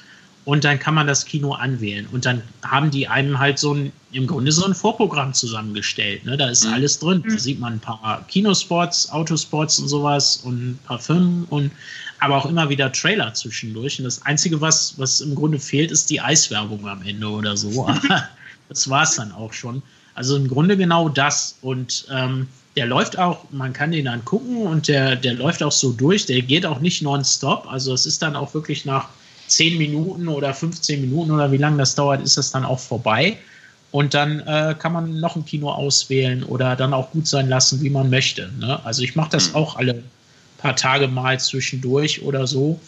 und 0.48 0.64
dann 0.64 0.80
kann 0.80 0.96
man 0.96 1.06
das 1.08 1.26
Kino 1.26 1.52
anwählen. 1.52 2.08
Und 2.14 2.26
dann 2.26 2.42
haben 2.64 2.90
die 2.90 3.06
einem 3.10 3.38
halt 3.38 3.60
so 3.60 3.74
ein, 3.74 3.92
im 4.14 4.28
Grunde 4.28 4.54
so 4.54 4.66
ein 4.66 4.74
Vorprogramm 4.74 5.34
zusammengestellt. 5.34 6.24
Ne? 6.24 6.38
Da 6.38 6.48
ist 6.48 6.66
mhm. 6.66 6.74
alles 6.74 7.00
drin. 7.00 7.22
Da 7.28 7.34
mhm. 7.34 7.38
sieht 7.38 7.60
man 7.60 7.74
ein 7.74 7.80
paar 7.82 8.26
Kinospots, 8.30 9.12
Autospots 9.12 9.80
und 9.80 9.90
sowas 9.90 10.38
und 10.46 10.70
ein 10.70 10.80
paar 10.86 11.00
Filme 11.00 11.46
und 11.50 11.72
aber 12.20 12.38
auch 12.38 12.46
immer 12.46 12.70
wieder 12.70 12.92
Trailer 12.92 13.34
zwischendurch. 13.34 14.00
Und 14.00 14.06
das 14.06 14.22
Einzige, 14.24 14.60
was, 14.62 14.98
was 14.98 15.22
im 15.22 15.36
Grunde 15.36 15.60
fehlt, 15.60 15.92
ist 15.92 16.10
die 16.10 16.20
Eiswerbung 16.20 16.88
am 16.88 17.02
Ende 17.04 17.28
oder 17.28 17.56
so. 17.56 17.88
Aber 17.88 18.28
das 18.70 18.90
war 18.90 19.04
es 19.04 19.16
dann 19.16 19.32
auch 19.32 19.54
schon. 19.54 19.82
Also 20.16 20.36
im 20.36 20.48
Grunde 20.48 20.78
genau 20.78 21.10
das. 21.10 21.58
Und 21.62 22.08
ähm, 22.12 22.48
der 22.76 22.86
läuft 22.86 23.18
auch, 23.18 23.46
man 23.52 23.74
kann 23.74 23.92
den 23.92 24.06
dann 24.06 24.24
gucken 24.26 24.68
und 24.68 24.88
der, 24.88 25.16
der 25.16 25.34
läuft 25.34 25.64
auch 25.64 25.72
so 25.72 25.92
durch. 25.92 26.26
Der 26.26 26.42
geht 26.42 26.66
auch 26.66 26.80
nicht 26.80 27.02
nonstop. 27.02 27.72
Also 27.72 27.94
es 27.94 28.06
ist 28.06 28.22
dann 28.22 28.36
auch 28.36 28.54
wirklich 28.54 28.86
nach 28.86 29.10
10 29.48 29.78
Minuten 29.78 30.28
oder 30.28 30.54
15 30.54 31.02
Minuten 31.02 31.32
oder 31.32 31.52
wie 31.52 31.58
lange 31.58 31.78
das 31.78 31.96
dauert, 31.96 32.22
ist 32.22 32.38
das 32.38 32.52
dann 32.52 32.66
auch 32.66 32.80
vorbei. 32.80 33.38
Und 33.92 34.14
dann 34.14 34.42
äh, 34.42 34.76
kann 34.78 34.92
man 34.92 35.20
noch 35.20 35.36
ein 35.36 35.46
Kino 35.46 35.72
auswählen 35.72 36.44
oder 36.44 36.76
dann 36.76 36.94
auch 36.94 37.12
gut 37.12 37.28
sein 37.28 37.48
lassen, 37.48 37.82
wie 37.82 37.90
man 37.90 38.10
möchte. 38.10 38.52
Ne? 38.60 38.84
Also 38.86 39.02
ich 39.02 39.16
mache 39.16 39.32
das 39.32 39.48
hm. 39.50 39.56
auch 39.56 39.78
alle 39.78 40.04
paar 40.58 40.76
Tage 40.76 41.08
mal 41.08 41.40
zwischendurch 41.40 42.22
oder 42.24 42.48
so 42.48 42.80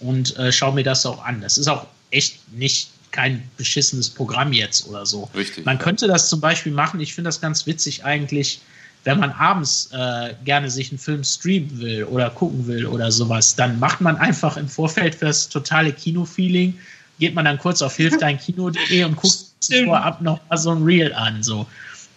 und 0.00 0.36
äh, 0.36 0.52
schaue 0.52 0.74
mir 0.74 0.84
das 0.84 1.06
auch 1.06 1.24
an. 1.24 1.40
Das 1.40 1.58
ist 1.58 1.68
auch 1.68 1.86
echt 2.10 2.52
nicht 2.52 2.90
kein 3.12 3.42
beschissenes 3.56 4.10
Programm 4.10 4.52
jetzt 4.52 4.88
oder 4.88 5.06
so. 5.06 5.30
Richtig. 5.34 5.64
Man 5.64 5.76
ja. 5.76 5.82
könnte 5.82 6.06
das 6.06 6.28
zum 6.28 6.40
Beispiel 6.40 6.72
machen. 6.72 6.98
Ich 7.00 7.14
finde 7.14 7.28
das 7.28 7.40
ganz 7.40 7.66
witzig 7.66 8.04
eigentlich, 8.04 8.60
wenn 9.04 9.18
man 9.18 9.32
abends 9.32 9.90
äh, 9.92 10.34
gerne 10.44 10.70
sich 10.70 10.90
einen 10.90 10.98
Film 10.98 11.24
streamen 11.24 11.80
will 11.80 12.04
oder 12.04 12.30
gucken 12.30 12.66
will 12.66 12.86
oder 12.86 13.10
sowas, 13.10 13.54
dann 13.54 13.78
macht 13.78 14.00
man 14.00 14.16
einfach 14.16 14.56
im 14.56 14.68
Vorfeld 14.68 15.14
fürs 15.14 15.48
totale 15.48 15.92
Kino-Feeling, 15.92 16.78
geht 17.18 17.34
man 17.34 17.44
dann 17.44 17.58
kurz 17.58 17.82
auf 17.82 17.96
hilfdeinkino.de 17.96 19.04
und 19.04 19.16
guckt 19.16 19.38
Stimmt. 19.62 19.88
vorab 19.88 20.20
noch 20.22 20.40
mal 20.48 20.56
so 20.56 20.70
ein 20.70 20.82
Reel 20.82 21.12
an. 21.12 21.42
So. 21.42 21.66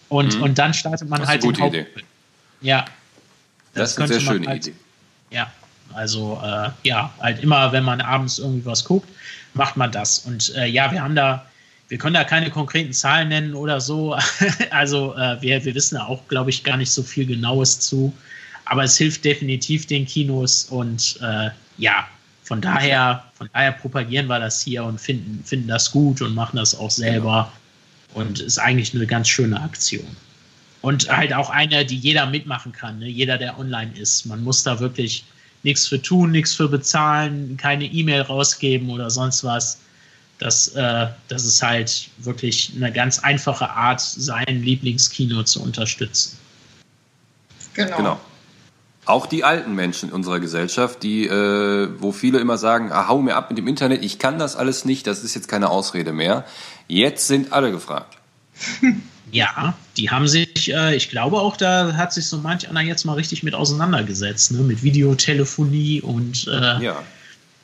Und, 0.08 0.36
mhm. 0.36 0.42
und 0.42 0.58
dann 0.58 0.74
startet 0.74 1.08
man 1.08 1.26
halt 1.26 1.42
den 1.42 1.58
Hauptfilm. 1.58 1.86
Ja. 2.60 2.84
Das, 3.74 3.94
das 3.94 3.96
ist 3.96 3.98
eine 3.98 4.08
sehr 4.08 4.20
schöne 4.20 4.46
halt, 4.46 4.66
Idee. 4.66 4.76
Ja, 5.30 5.50
also 5.94 6.40
äh, 6.44 6.70
ja, 6.82 7.12
halt 7.20 7.42
immer, 7.42 7.72
wenn 7.72 7.84
man 7.84 8.00
abends 8.00 8.38
irgendwie 8.38 8.66
was 8.66 8.84
guckt, 8.84 9.08
macht 9.54 9.76
man 9.76 9.90
das. 9.90 10.20
Und 10.20 10.54
äh, 10.56 10.66
ja, 10.66 10.90
wir 10.92 11.02
haben 11.02 11.14
da, 11.14 11.46
wir 11.88 11.98
können 11.98 12.14
da 12.14 12.24
keine 12.24 12.50
konkreten 12.50 12.92
Zahlen 12.92 13.28
nennen 13.28 13.54
oder 13.54 13.80
so. 13.80 14.16
also 14.70 15.14
äh, 15.16 15.40
wir, 15.40 15.64
wir 15.64 15.74
wissen 15.74 15.96
da 15.96 16.04
auch, 16.04 16.26
glaube 16.28 16.50
ich, 16.50 16.64
gar 16.64 16.76
nicht 16.76 16.90
so 16.90 17.02
viel 17.02 17.26
Genaues 17.26 17.80
zu. 17.80 18.12
Aber 18.64 18.84
es 18.84 18.96
hilft 18.96 19.24
definitiv 19.24 19.86
den 19.86 20.06
Kinos 20.06 20.64
und 20.64 21.18
äh, 21.22 21.50
ja, 21.78 22.06
von 22.42 22.60
daher, 22.60 23.24
von 23.34 23.48
daher 23.52 23.72
propagieren 23.72 24.26
wir 24.26 24.38
das 24.38 24.62
hier 24.62 24.84
und 24.84 25.00
finden, 25.00 25.42
finden 25.44 25.68
das 25.68 25.90
gut 25.90 26.20
und 26.20 26.34
machen 26.34 26.56
das 26.56 26.78
auch 26.78 26.90
selber. 26.90 27.50
Genau. 28.08 28.20
Und 28.20 28.40
ist 28.40 28.58
eigentlich 28.58 28.94
eine 28.94 29.06
ganz 29.06 29.28
schöne 29.28 29.60
Aktion. 29.60 30.06
Und 30.86 31.10
halt 31.10 31.32
auch 31.32 31.50
eine, 31.50 31.84
die 31.84 31.96
jeder 31.96 32.26
mitmachen 32.26 32.70
kann, 32.70 33.00
ne? 33.00 33.08
jeder, 33.08 33.38
der 33.38 33.58
online 33.58 33.90
ist. 33.98 34.24
Man 34.24 34.44
muss 34.44 34.62
da 34.62 34.78
wirklich 34.78 35.24
nichts 35.64 35.88
für 35.88 36.00
tun, 36.00 36.30
nichts 36.30 36.54
für 36.54 36.68
bezahlen, 36.68 37.56
keine 37.56 37.86
E-Mail 37.86 38.20
rausgeben 38.20 38.88
oder 38.90 39.10
sonst 39.10 39.42
was. 39.42 39.80
Das, 40.38 40.68
äh, 40.76 41.08
das 41.26 41.44
ist 41.44 41.60
halt 41.60 42.08
wirklich 42.18 42.72
eine 42.76 42.92
ganz 42.92 43.18
einfache 43.18 43.68
Art, 43.68 44.00
sein 44.00 44.62
Lieblingskino 44.62 45.42
zu 45.42 45.60
unterstützen. 45.60 46.38
Genau. 47.74 47.96
genau. 47.96 48.20
Auch 49.06 49.26
die 49.26 49.42
alten 49.42 49.74
Menschen 49.74 50.10
in 50.10 50.14
unserer 50.14 50.38
Gesellschaft, 50.38 51.02
die, 51.02 51.26
äh, 51.26 51.88
wo 51.98 52.12
viele 52.12 52.38
immer 52.38 52.58
sagen, 52.58 52.92
ah, 52.92 53.08
hau 53.08 53.20
mir 53.22 53.34
ab 53.34 53.50
mit 53.50 53.58
dem 53.58 53.66
Internet, 53.66 54.04
ich 54.04 54.20
kann 54.20 54.38
das 54.38 54.54
alles 54.54 54.84
nicht, 54.84 55.08
das 55.08 55.24
ist 55.24 55.34
jetzt 55.34 55.48
keine 55.48 55.68
Ausrede 55.68 56.12
mehr. 56.12 56.44
Jetzt 56.86 57.26
sind 57.26 57.52
alle 57.52 57.72
gefragt. 57.72 58.18
Ja, 59.32 59.74
die 59.96 60.10
haben 60.10 60.28
sich, 60.28 60.72
äh, 60.72 60.94
ich 60.94 61.10
glaube 61.10 61.38
auch, 61.38 61.56
da 61.56 61.94
hat 61.94 62.12
sich 62.12 62.26
so 62.26 62.38
manch 62.38 62.68
einer 62.68 62.80
jetzt 62.80 63.04
mal 63.04 63.14
richtig 63.14 63.42
mit 63.42 63.54
auseinandergesetzt, 63.54 64.52
ne? 64.52 64.58
mit 64.58 64.82
Videotelefonie 64.82 66.00
und 66.00 66.46
äh, 66.46 66.84
ja. 66.84 67.02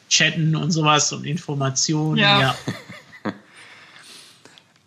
Chatten 0.09 0.57
und 0.57 0.73
sowas 0.73 1.13
und 1.13 1.25
Informationen. 1.25 2.19
Ja. 2.19 2.41
ja. 2.41 2.57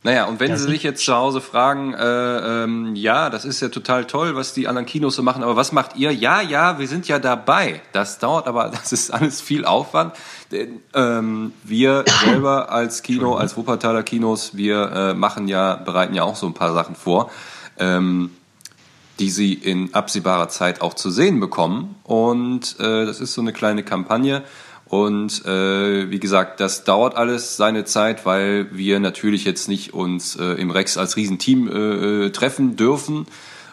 Naja, 0.06 0.26
und 0.26 0.40
wenn 0.40 0.52
das 0.52 0.62
Sie 0.62 0.70
sich 0.70 0.84
jetzt 0.84 1.04
zu 1.04 1.16
Hause 1.16 1.42
fragen, 1.42 1.96
äh, 1.96 2.64
ähm, 2.64 2.96
ja, 2.96 3.32
das 3.32 3.44
ist 3.44 3.60
ja 3.60 3.70
total 3.70 4.06
toll, 4.06 4.36
was 4.36 4.54
die 4.54 4.68
anderen 4.68 4.86
Kinos 4.86 5.16
so 5.16 5.24
machen, 5.24 5.42
aber 5.42 5.56
was 5.56 5.72
macht 5.72 5.96
ihr? 5.96 6.12
Ja, 6.12 6.42
ja, 6.42 6.78
wir 6.78 6.88
sind 6.88 7.08
ja 7.08 7.18
dabei. 7.18 7.82
Das 7.92 8.20
dauert 8.20 8.46
aber, 8.46 8.70
das 8.72 8.94
ist 8.94 9.10
alles 9.12 9.42
viel 9.42 9.66
Aufwand. 9.66 10.14
Denn 10.52 10.80
ähm, 10.94 11.54
wir 11.64 12.06
selber 12.24 12.72
als 12.72 13.02
Kino, 13.02 13.34
als 13.34 13.58
Wuppertaler 13.58 14.04
Kinos, 14.04 14.56
wir 14.56 14.92
äh, 14.92 15.14
machen 15.16 15.48
ja, 15.48 15.74
bereiten 15.74 16.14
ja 16.14 16.22
auch 16.22 16.36
so 16.36 16.46
ein 16.46 16.54
paar 16.54 16.76
Sachen 16.76 16.94
vor, 16.94 17.32
ähm, 17.80 18.30
die 19.18 19.32
Sie 19.32 19.56
in 19.56 19.96
absehbarer 19.96 20.50
Zeit 20.50 20.82
auch 20.82 20.94
zu 20.94 21.10
sehen 21.10 21.40
bekommen. 21.40 21.96
Und 22.04 22.80
äh, 22.80 23.08
das 23.08 23.20
ist 23.20 23.34
so 23.34 23.42
eine 23.42 23.54
kleine 23.54 23.82
Kampagne 23.82 24.44
und 25.04 25.46
äh, 25.46 26.10
wie 26.10 26.20
gesagt, 26.20 26.60
das 26.60 26.84
dauert 26.84 27.16
alles 27.16 27.58
seine 27.58 27.84
Zeit, 27.84 28.26
weil 28.26 28.68
wir 28.72 29.00
natürlich 29.00 29.44
jetzt 29.44 29.68
nicht 29.68 29.94
uns 29.94 30.36
äh, 30.36 30.54
im 30.54 30.72
Rex 30.72 30.98
als 30.98 31.18
Riesenteam 31.18 31.68
äh, 31.68 32.26
äh, 32.26 32.30
treffen 32.30 32.76
dürfen, 32.76 33.26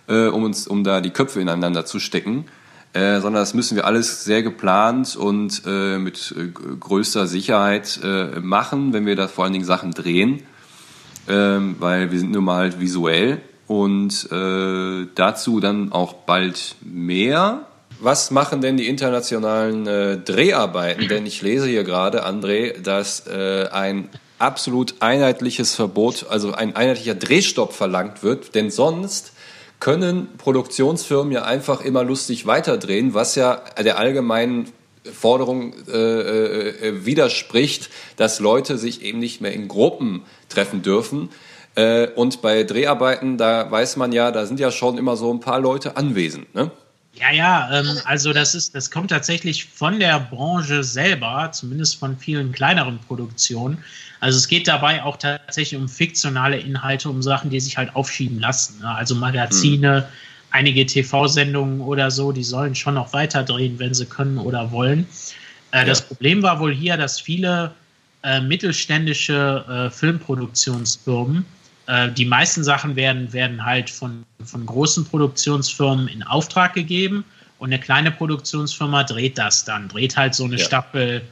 äh, 0.09 0.27
um 0.27 0.43
uns, 0.43 0.67
um 0.67 0.83
da 0.83 1.01
die 1.01 1.11
Köpfe 1.11 1.41
ineinander 1.41 1.85
zu 1.85 2.01
stecken. 2.01 2.47
Äh, 2.93 3.21
sondern 3.21 3.41
das 3.43 3.55
müssen 3.55 3.77
wir 3.77 3.87
alles 3.87 4.25
sehr 4.25 4.43
geplant 4.43 5.17
und 5.17 5.63
äh, 5.65 5.97
mit 5.97 6.35
äh, 6.37 6.49
größter 6.49 7.27
Sicherheit 7.27 8.01
äh, 8.03 8.41
machen, 8.41 8.93
wenn 8.93 9.07
wir 9.07 9.17
da 9.17 9.29
vor 9.29 9.45
allen 9.45 9.55
Dingen 9.55 9.65
Sachen 9.65 9.93
drehen, 9.93 10.43
ähm, 11.27 11.77
weil 11.79 12.13
wir 12.13 12.19
sind 12.19 12.33
nun 12.33 12.45
mal 12.45 12.59
halt 12.59 12.81
visuell 12.81 13.41
und 13.67 14.31
äh, 14.31 15.07
dazu 15.15 15.61
dann 15.61 15.93
auch 15.93 16.13
bald 16.13 16.77
mehr 16.83 17.67
was 18.03 18.31
machen 18.33 18.61
denn 18.61 18.77
die 18.77 18.89
internationalen 18.89 19.87
äh, 19.87 20.19
Dreharbeiten? 20.19 21.09
Denn 21.09 21.25
ich 21.25 21.41
lese 21.41 21.69
hier 21.69 21.85
gerade, 21.85 22.27
André, 22.27 22.81
dass 22.81 23.27
äh, 23.27 23.69
ein 23.71 24.09
absolut 24.39 24.97
einheitliches 25.01 25.77
Verbot, 25.77 26.27
also 26.29 26.53
ein 26.53 26.75
einheitlicher 26.75 27.15
Drehstopp 27.15 27.73
verlangt 27.73 28.25
wird, 28.25 28.57
denn 28.57 28.71
sonst 28.71 29.33
können 29.79 30.29
Produktionsfirmen 30.37 31.33
ja 31.33 31.45
einfach 31.45 31.81
immer 31.81 32.03
lustig 32.03 32.47
weiterdrehen, 32.47 33.15
was 33.15 33.37
ja 33.37 33.63
der 33.79 33.99
allgemeinen 33.99 34.69
Forderung 35.05 35.75
äh, 35.89 35.93
äh, 35.93 36.69
äh 36.89 37.07
widerspricht, 37.07 37.91
dass 38.17 38.41
Leute 38.41 38.79
sich 38.79 39.03
eben 39.03 39.19
nicht 39.19 39.41
mehr 39.41 39.53
in 39.53 39.69
Gruppen 39.69 40.23
treffen 40.49 40.83
dürfen. 40.83 41.31
Äh, 41.75 42.09
und 42.09 42.43
bei 42.43 42.65
Dreharbeiten, 42.65 43.39
da 43.39 43.71
weiß 43.71 43.97
man 43.97 44.13
ja, 44.13 44.31
da 44.31 44.47
sind 44.47 44.61
ja 44.61 44.71
schon 44.71 44.99
immer 44.99 45.17
so 45.17 45.33
ein 45.33 45.41
paar 45.41 45.61
Leute 45.61 45.97
anwesend. 45.97 46.55
Ne? 46.55 46.71
Ja, 47.15 47.31
ja, 47.31 47.79
ähm, 47.79 47.99
also 48.05 48.33
das 48.33 48.55
ist, 48.55 48.75
das 48.75 48.91
kommt 48.91 49.11
tatsächlich 49.11 49.67
von 49.67 50.01
der 50.01 50.19
Branche 50.19 50.83
selber, 50.83 51.51
zumindest 51.53 51.99
von 51.99 52.17
vielen 52.17 52.53
kleineren 52.53 52.99
Produktionen. 53.01 53.85
Also 54.21 54.39
es 54.39 54.49
geht 54.49 54.67
dabei 54.67 55.03
auch 55.03 55.19
tatsächlich 55.19 55.79
um 55.79 55.89
fiktionale 55.89 56.59
Inhalte, 56.59 57.11
um 57.11 57.23
Sachen, 57.23 57.51
die 57.51 57.61
sich 57.61 57.77
halt 57.77 57.95
aufschieben 57.95 58.41
lassen. 58.41 58.81
Ne? 58.81 58.89
Also 58.89 59.15
Magazine, 59.15 60.01
mhm. 60.01 60.05
einige 60.53 60.87
TV-Sendungen 60.87 61.81
oder 61.83 62.11
so, 62.11 62.33
die 62.33 62.45
sollen 62.45 62.75
schon 62.75 62.95
noch 62.95 63.13
weiter 63.13 63.43
drehen, 63.43 63.79
wenn 63.79 63.93
sie 63.93 64.07
können 64.07 64.39
oder 64.39 64.71
wollen. 64.71 65.07
Äh, 65.73 65.79
ja. 65.79 65.85
Das 65.85 66.01
Problem 66.01 66.43
war 66.43 66.61
wohl 66.61 66.73
hier, 66.73 66.97
dass 66.97 67.21
viele 67.21 67.73
äh, 68.23 68.41
mittelständische 68.41 69.65
äh, 69.69 69.91
Filmproduktionsfirmen. 69.91 71.45
Äh, 71.87 72.11
die 72.13 72.25
meisten 72.25 72.63
Sachen 72.65 72.97
werden, 72.97 73.33
werden 73.33 73.65
halt 73.65 73.91
von, 73.91 74.25
von 74.45 74.67
großen 74.67 75.05
Produktionsfirmen 75.05 76.09
in 76.09 76.23
Auftrag 76.23 76.75
gegeben 76.75 77.25
und 77.59 77.73
eine 77.73 77.81
kleine 77.81 78.11
Produktionsfirma 78.11 79.05
dreht 79.05 79.39
das 79.39 79.65
dann, 79.65 79.89
dreht 79.89 80.17
halt 80.17 80.35
so 80.35 80.45
eine 80.45 80.57
ja. 80.57 80.65
Staffel 80.65 81.23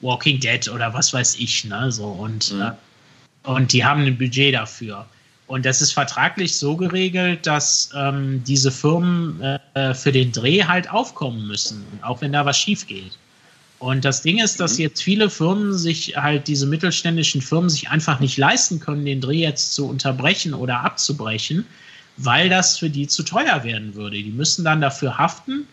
Walking 0.00 0.40
Dead 0.40 0.68
oder 0.68 0.92
was 0.94 1.12
weiß 1.12 1.36
ich, 1.36 1.64
ne? 1.64 1.90
So 1.90 2.06
und, 2.06 2.52
mhm. 2.52 2.62
äh, 2.62 2.70
und 3.44 3.72
die 3.72 3.84
haben 3.84 4.04
ein 4.04 4.16
Budget 4.16 4.54
dafür. 4.54 5.06
Und 5.46 5.64
das 5.64 5.80
ist 5.80 5.92
vertraglich 5.92 6.54
so 6.56 6.76
geregelt, 6.76 7.46
dass 7.46 7.90
ähm, 7.96 8.44
diese 8.44 8.70
Firmen 8.70 9.40
äh, 9.74 9.94
für 9.94 10.12
den 10.12 10.30
Dreh 10.30 10.62
halt 10.62 10.90
aufkommen 10.90 11.46
müssen, 11.46 11.86
auch 12.02 12.20
wenn 12.20 12.32
da 12.32 12.44
was 12.44 12.58
schief 12.58 12.86
geht. 12.86 13.16
Und 13.78 14.04
das 14.04 14.22
Ding 14.22 14.38
ist, 14.38 14.58
dass 14.60 14.74
mhm. 14.74 14.84
jetzt 14.84 15.02
viele 15.02 15.30
Firmen 15.30 15.74
sich 15.74 16.16
halt, 16.16 16.48
diese 16.48 16.66
mittelständischen 16.66 17.42
Firmen 17.42 17.70
sich 17.70 17.90
einfach 17.90 18.20
nicht 18.20 18.36
leisten 18.36 18.80
können, 18.80 19.04
den 19.04 19.20
Dreh 19.20 19.40
jetzt 19.40 19.74
zu 19.74 19.88
unterbrechen 19.88 20.54
oder 20.54 20.80
abzubrechen, 20.80 21.64
weil 22.16 22.48
das 22.48 22.78
für 22.78 22.90
die 22.90 23.06
zu 23.06 23.22
teuer 23.22 23.62
werden 23.62 23.94
würde. 23.94 24.16
Die 24.16 24.30
müssen 24.30 24.64
dann 24.64 24.80
dafür 24.80 25.18
haften 25.18 25.66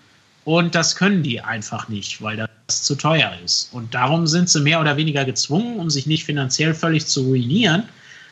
und 0.44 0.76
das 0.76 0.96
können 0.96 1.24
die 1.24 1.42
einfach 1.42 1.90
nicht, 1.90 2.22
weil 2.22 2.38
das 2.68 2.84
zu 2.84 2.96
teuer 2.96 3.34
ist. 3.44 3.70
Und 3.74 3.96
darum 3.96 4.28
sind 4.28 4.50
sie 4.50 4.62
mehr 4.62 4.80
oder 4.80 4.96
weniger 4.98 5.26
gezwungen, 5.26 5.80
um 5.80 5.90
sich 5.90 6.06
nicht 6.06 6.24
finanziell 6.24 6.76
völlig 6.76 7.08
zu 7.08 7.24
ruinieren, 7.24 7.84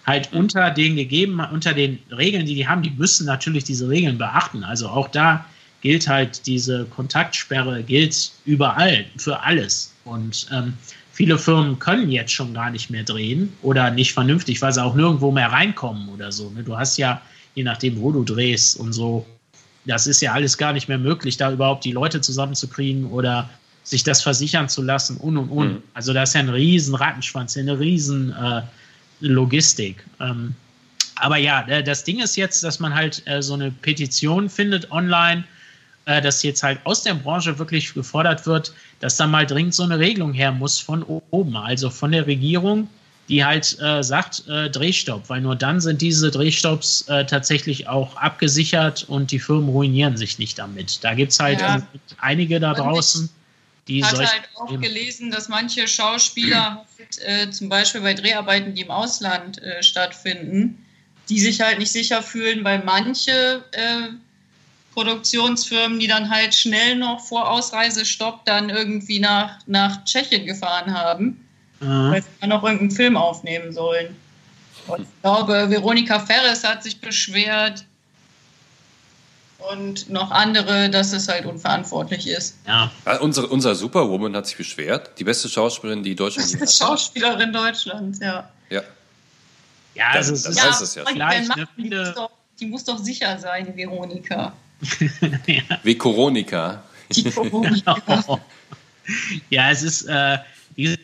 halt 0.05 0.31
unter 0.33 0.69
den 0.69 0.95
gegeben, 0.95 1.39
unter 1.51 1.73
den 1.73 1.97
Regeln, 2.11 2.45
die 2.45 2.55
die 2.55 2.67
haben, 2.67 2.83
die 2.83 2.91
müssen 2.91 3.25
natürlich 3.25 3.63
diese 3.63 3.89
Regeln 3.89 4.19
beachten. 4.19 4.63
Also 4.63 4.89
auch 4.89 5.07
da 5.07 5.45
gilt 5.83 6.07
halt 6.07 6.47
diese 6.47 6.85
Kontaktsperre, 6.85 7.83
gilt 7.83 8.31
überall, 8.45 9.05
für 9.17 9.41
alles. 9.41 9.93
Und 10.05 10.47
ähm, 10.51 10.73
viele 11.11 11.37
Firmen 11.37 11.77
können 11.77 12.09
jetzt 12.09 12.31
schon 12.31 12.53
gar 12.53 12.71
nicht 12.71 12.89
mehr 12.89 13.03
drehen 13.03 13.53
oder 13.61 13.91
nicht 13.91 14.13
vernünftig, 14.13 14.61
weil 14.61 14.71
sie 14.73 14.81
auch 14.81 14.95
nirgendwo 14.95 15.29
mehr 15.31 15.51
reinkommen 15.51 16.07
oder 16.09 16.31
so. 16.31 16.49
Ne? 16.49 16.63
Du 16.63 16.77
hast 16.77 16.97
ja, 16.97 17.21
je 17.53 17.63
nachdem, 17.63 17.99
wo 17.99 18.11
du 18.11 18.23
drehst 18.23 18.79
und 18.79 18.93
so, 18.93 19.25
das 19.85 20.07
ist 20.07 20.21
ja 20.21 20.31
alles 20.31 20.57
gar 20.57 20.71
nicht 20.71 20.87
mehr 20.87 20.97
möglich, 20.97 21.35
da 21.35 21.51
überhaupt 21.51 21.83
die 21.83 21.91
Leute 21.91 22.21
zusammenzukriegen 22.21 23.05
oder 23.11 23.49
sich 23.83 24.03
das 24.03 24.21
versichern 24.21 24.69
zu 24.69 24.81
lassen 24.81 25.17
und 25.17 25.35
und 25.37 25.49
und. 25.49 25.73
Mhm. 25.73 25.83
Also 25.93 26.13
da 26.13 26.23
ist 26.23 26.33
ja 26.33 26.39
ein 26.39 26.49
riesen 26.49 26.95
Rattenschwanz, 26.95 27.57
eine 27.57 27.77
riesen 27.77 28.31
äh, 28.31 28.61
Logistik. 29.19 30.05
Ähm, 30.21 30.55
aber 31.15 31.35
ja, 31.35 31.67
äh, 31.67 31.83
das 31.83 32.05
Ding 32.05 32.21
ist 32.21 32.37
jetzt, 32.37 32.63
dass 32.63 32.79
man 32.79 32.95
halt 32.95 33.21
äh, 33.25 33.41
so 33.41 33.55
eine 33.55 33.71
Petition 33.71 34.49
findet 34.49 34.89
online, 34.89 35.43
äh, 36.05 36.21
dass 36.21 36.43
jetzt 36.43 36.63
halt 36.63 36.79
aus 36.83 37.03
der 37.03 37.13
Branche 37.13 37.57
wirklich 37.59 37.93
gefordert 37.93 38.45
wird, 38.45 38.73
dass 38.99 39.17
da 39.17 39.27
mal 39.27 39.45
dringend 39.45 39.73
so 39.73 39.83
eine 39.83 39.99
Regelung 39.99 40.33
her 40.33 40.51
muss 40.51 40.79
von 40.79 41.03
oben, 41.03 41.55
also 41.55 41.89
von 41.89 42.11
der 42.11 42.27
Regierung, 42.27 42.89
die 43.29 43.43
halt 43.45 43.77
äh, 43.79 44.03
sagt, 44.03 44.47
äh, 44.47 44.69
Drehstopp, 44.69 45.29
weil 45.29 45.41
nur 45.41 45.55
dann 45.55 45.79
sind 45.79 46.01
diese 46.01 46.29
Drehstopps 46.29 47.07
äh, 47.07 47.25
tatsächlich 47.25 47.87
auch 47.87 48.17
abgesichert 48.17 49.05
und 49.07 49.31
die 49.31 49.39
Firmen 49.39 49.69
ruinieren 49.69 50.17
sich 50.17 50.39
nicht 50.39 50.59
damit. 50.59 51.03
Da 51.03 51.13
gibt 51.13 51.31
es 51.31 51.39
halt 51.39 51.61
ja. 51.61 51.81
einige 52.19 52.59
da 52.59 52.73
draußen. 52.73 53.29
Die 53.87 53.99
ich 53.99 54.05
hatte 54.05 54.25
halt 54.25 54.49
auch 54.55 54.79
gelesen, 54.79 55.29
dass 55.31 55.49
manche 55.49 55.87
Schauspieler 55.87 56.85
äh, 57.25 57.49
zum 57.49 57.67
Beispiel 57.69 58.01
bei 58.01 58.13
Dreharbeiten, 58.13 58.75
die 58.75 58.81
im 58.81 58.91
Ausland 58.91 59.61
äh, 59.61 59.83
stattfinden, 59.83 60.85
die 61.29 61.39
sich 61.39 61.59
halt 61.59 61.79
nicht 61.79 61.91
sicher 61.91 62.21
fühlen, 62.21 62.63
weil 62.63 62.83
manche 62.83 63.63
Produktionsfirmen, 64.93 65.99
die 65.99 66.07
dann 66.07 66.29
halt 66.29 66.53
schnell 66.53 66.95
noch 66.95 67.19
vor 67.19 67.49
Ausreisestopp 67.49 68.45
dann 68.45 68.69
irgendwie 68.69 69.19
nach, 69.19 69.59
nach 69.67 70.03
Tschechien 70.05 70.45
gefahren 70.45 70.93
haben, 70.93 71.47
mhm. 71.79 72.11
weil 72.11 72.21
sie 72.21 72.29
dann 72.41 72.49
noch 72.49 72.63
irgendeinen 72.63 72.91
Film 72.91 73.17
aufnehmen 73.17 73.71
sollen. 73.73 74.15
Und 74.87 75.01
ich 75.01 75.21
glaube, 75.21 75.69
Veronika 75.69 76.19
Ferres 76.19 76.63
hat 76.63 76.83
sich 76.83 76.99
beschwert, 76.99 77.85
und 79.71 80.09
noch 80.09 80.31
andere, 80.31 80.89
dass 80.89 81.13
es 81.13 81.27
halt 81.27 81.45
unverantwortlich 81.45 82.27
ist. 82.27 82.57
Ja. 82.67 82.91
ja 83.05 83.19
unsere, 83.19 83.47
unser 83.47 83.75
Superwoman 83.75 84.35
hat 84.35 84.47
sich 84.47 84.57
beschwert. 84.57 85.17
Die 85.19 85.23
beste 85.23 85.49
Schauspielerin, 85.49 86.03
die 86.03 86.15
Deutschland 86.15 86.51
Die 86.51 86.57
beste 86.57 86.83
Schauspielerin 86.83 87.53
Deutschlands, 87.53 88.19
ja. 88.19 88.49
Ja. 88.69 88.81
Ja, 89.95 90.09
also 90.09 90.31
das, 90.31 90.43
das 90.43 90.55
ja, 90.57 90.63
heißt 90.63 90.81
es 90.81 90.95
ja. 90.95 91.03
Vielleicht, 91.05 91.55
ne, 91.55 91.67
die, 91.77 91.89
muss 91.89 92.13
doch, 92.15 92.31
die 92.59 92.65
muss 92.65 92.83
doch 92.83 92.97
sicher 92.97 93.37
sein, 93.37 93.75
Veronika. 93.75 94.53
Ja. 95.47 95.61
Wie. 95.83 95.95
Die 97.09 97.23
Coronika. 97.29 98.39
ja, 99.49 99.71
es 99.71 99.83
ist, 99.83 100.03
äh, 100.03 100.37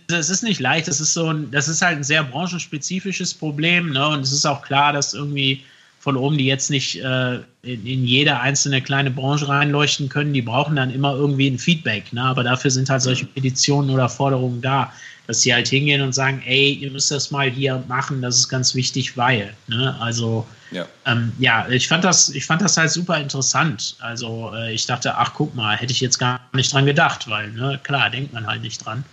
es 0.07 0.29
ist 0.29 0.43
nicht 0.43 0.59
leicht. 0.59 0.87
Das 0.87 0.99
ist 0.99 1.13
so 1.13 1.27
ein, 1.31 1.51
das 1.51 1.67
ist 1.67 1.81
halt 1.81 1.97
ein 1.97 2.03
sehr 2.03 2.23
branchenspezifisches 2.23 3.33
Problem, 3.33 3.91
ne? 3.91 4.07
Und 4.07 4.21
es 4.21 4.31
ist 4.31 4.45
auch 4.45 4.61
klar, 4.61 4.93
dass 4.93 5.13
irgendwie 5.13 5.63
von 5.99 6.15
oben, 6.15 6.37
die 6.37 6.45
jetzt 6.45 6.69
nicht 6.69 7.01
äh, 7.03 7.35
in, 7.61 7.85
in, 7.85 8.05
jede 8.05 8.39
einzelne 8.39 8.81
kleine 8.81 9.11
Branche 9.11 9.47
reinleuchten 9.47 10.07
können, 10.07 10.33
die 10.33 10.41
brauchen 10.41 10.77
dann 10.77 10.91
immer 10.91 11.13
irgendwie 11.13 11.47
ein 11.47 11.59
Feedback. 11.59 12.13
Ne? 12.13 12.23
Aber 12.23 12.43
dafür 12.43 12.71
sind 12.71 12.89
halt 12.89 13.01
solche 13.01 13.25
Petitionen 13.25 13.89
oder 13.89 14.07
Forderungen 14.07 14.61
da, 14.61 14.93
dass 15.27 15.41
sie 15.41 15.53
halt 15.53 15.67
hingehen 15.67 16.01
und 16.01 16.13
sagen, 16.13 16.41
ey, 16.45 16.71
ihr 16.71 16.89
müsst 16.91 17.11
das 17.11 17.31
mal 17.31 17.49
hier 17.49 17.83
machen, 17.89 18.21
das 18.21 18.37
ist 18.37 18.47
ganz 18.47 18.75
wichtig, 18.75 19.17
weil. 19.17 19.53
Ne? 19.67 19.95
Also 19.99 20.47
ja. 20.71 20.85
Ähm, 21.05 21.31
ja, 21.39 21.67
ich 21.69 21.87
fand 21.87 22.03
das, 22.03 22.29
ich 22.29 22.45
fand 22.45 22.61
das 22.61 22.77
halt 22.77 22.91
super 22.91 23.17
interessant. 23.19 23.95
Also 23.99 24.51
äh, 24.53 24.73
ich 24.73 24.85
dachte, 24.85 25.15
ach 25.15 25.33
guck 25.33 25.55
mal, 25.55 25.75
hätte 25.75 25.91
ich 25.91 26.01
jetzt 26.01 26.19
gar 26.19 26.39
nicht 26.53 26.71
dran 26.71 26.85
gedacht, 26.85 27.29
weil 27.29 27.51
ne, 27.51 27.79
klar, 27.83 28.09
denkt 28.09 28.33
man 28.33 28.45
halt 28.45 28.61
nicht 28.61 28.85
dran. 28.85 29.03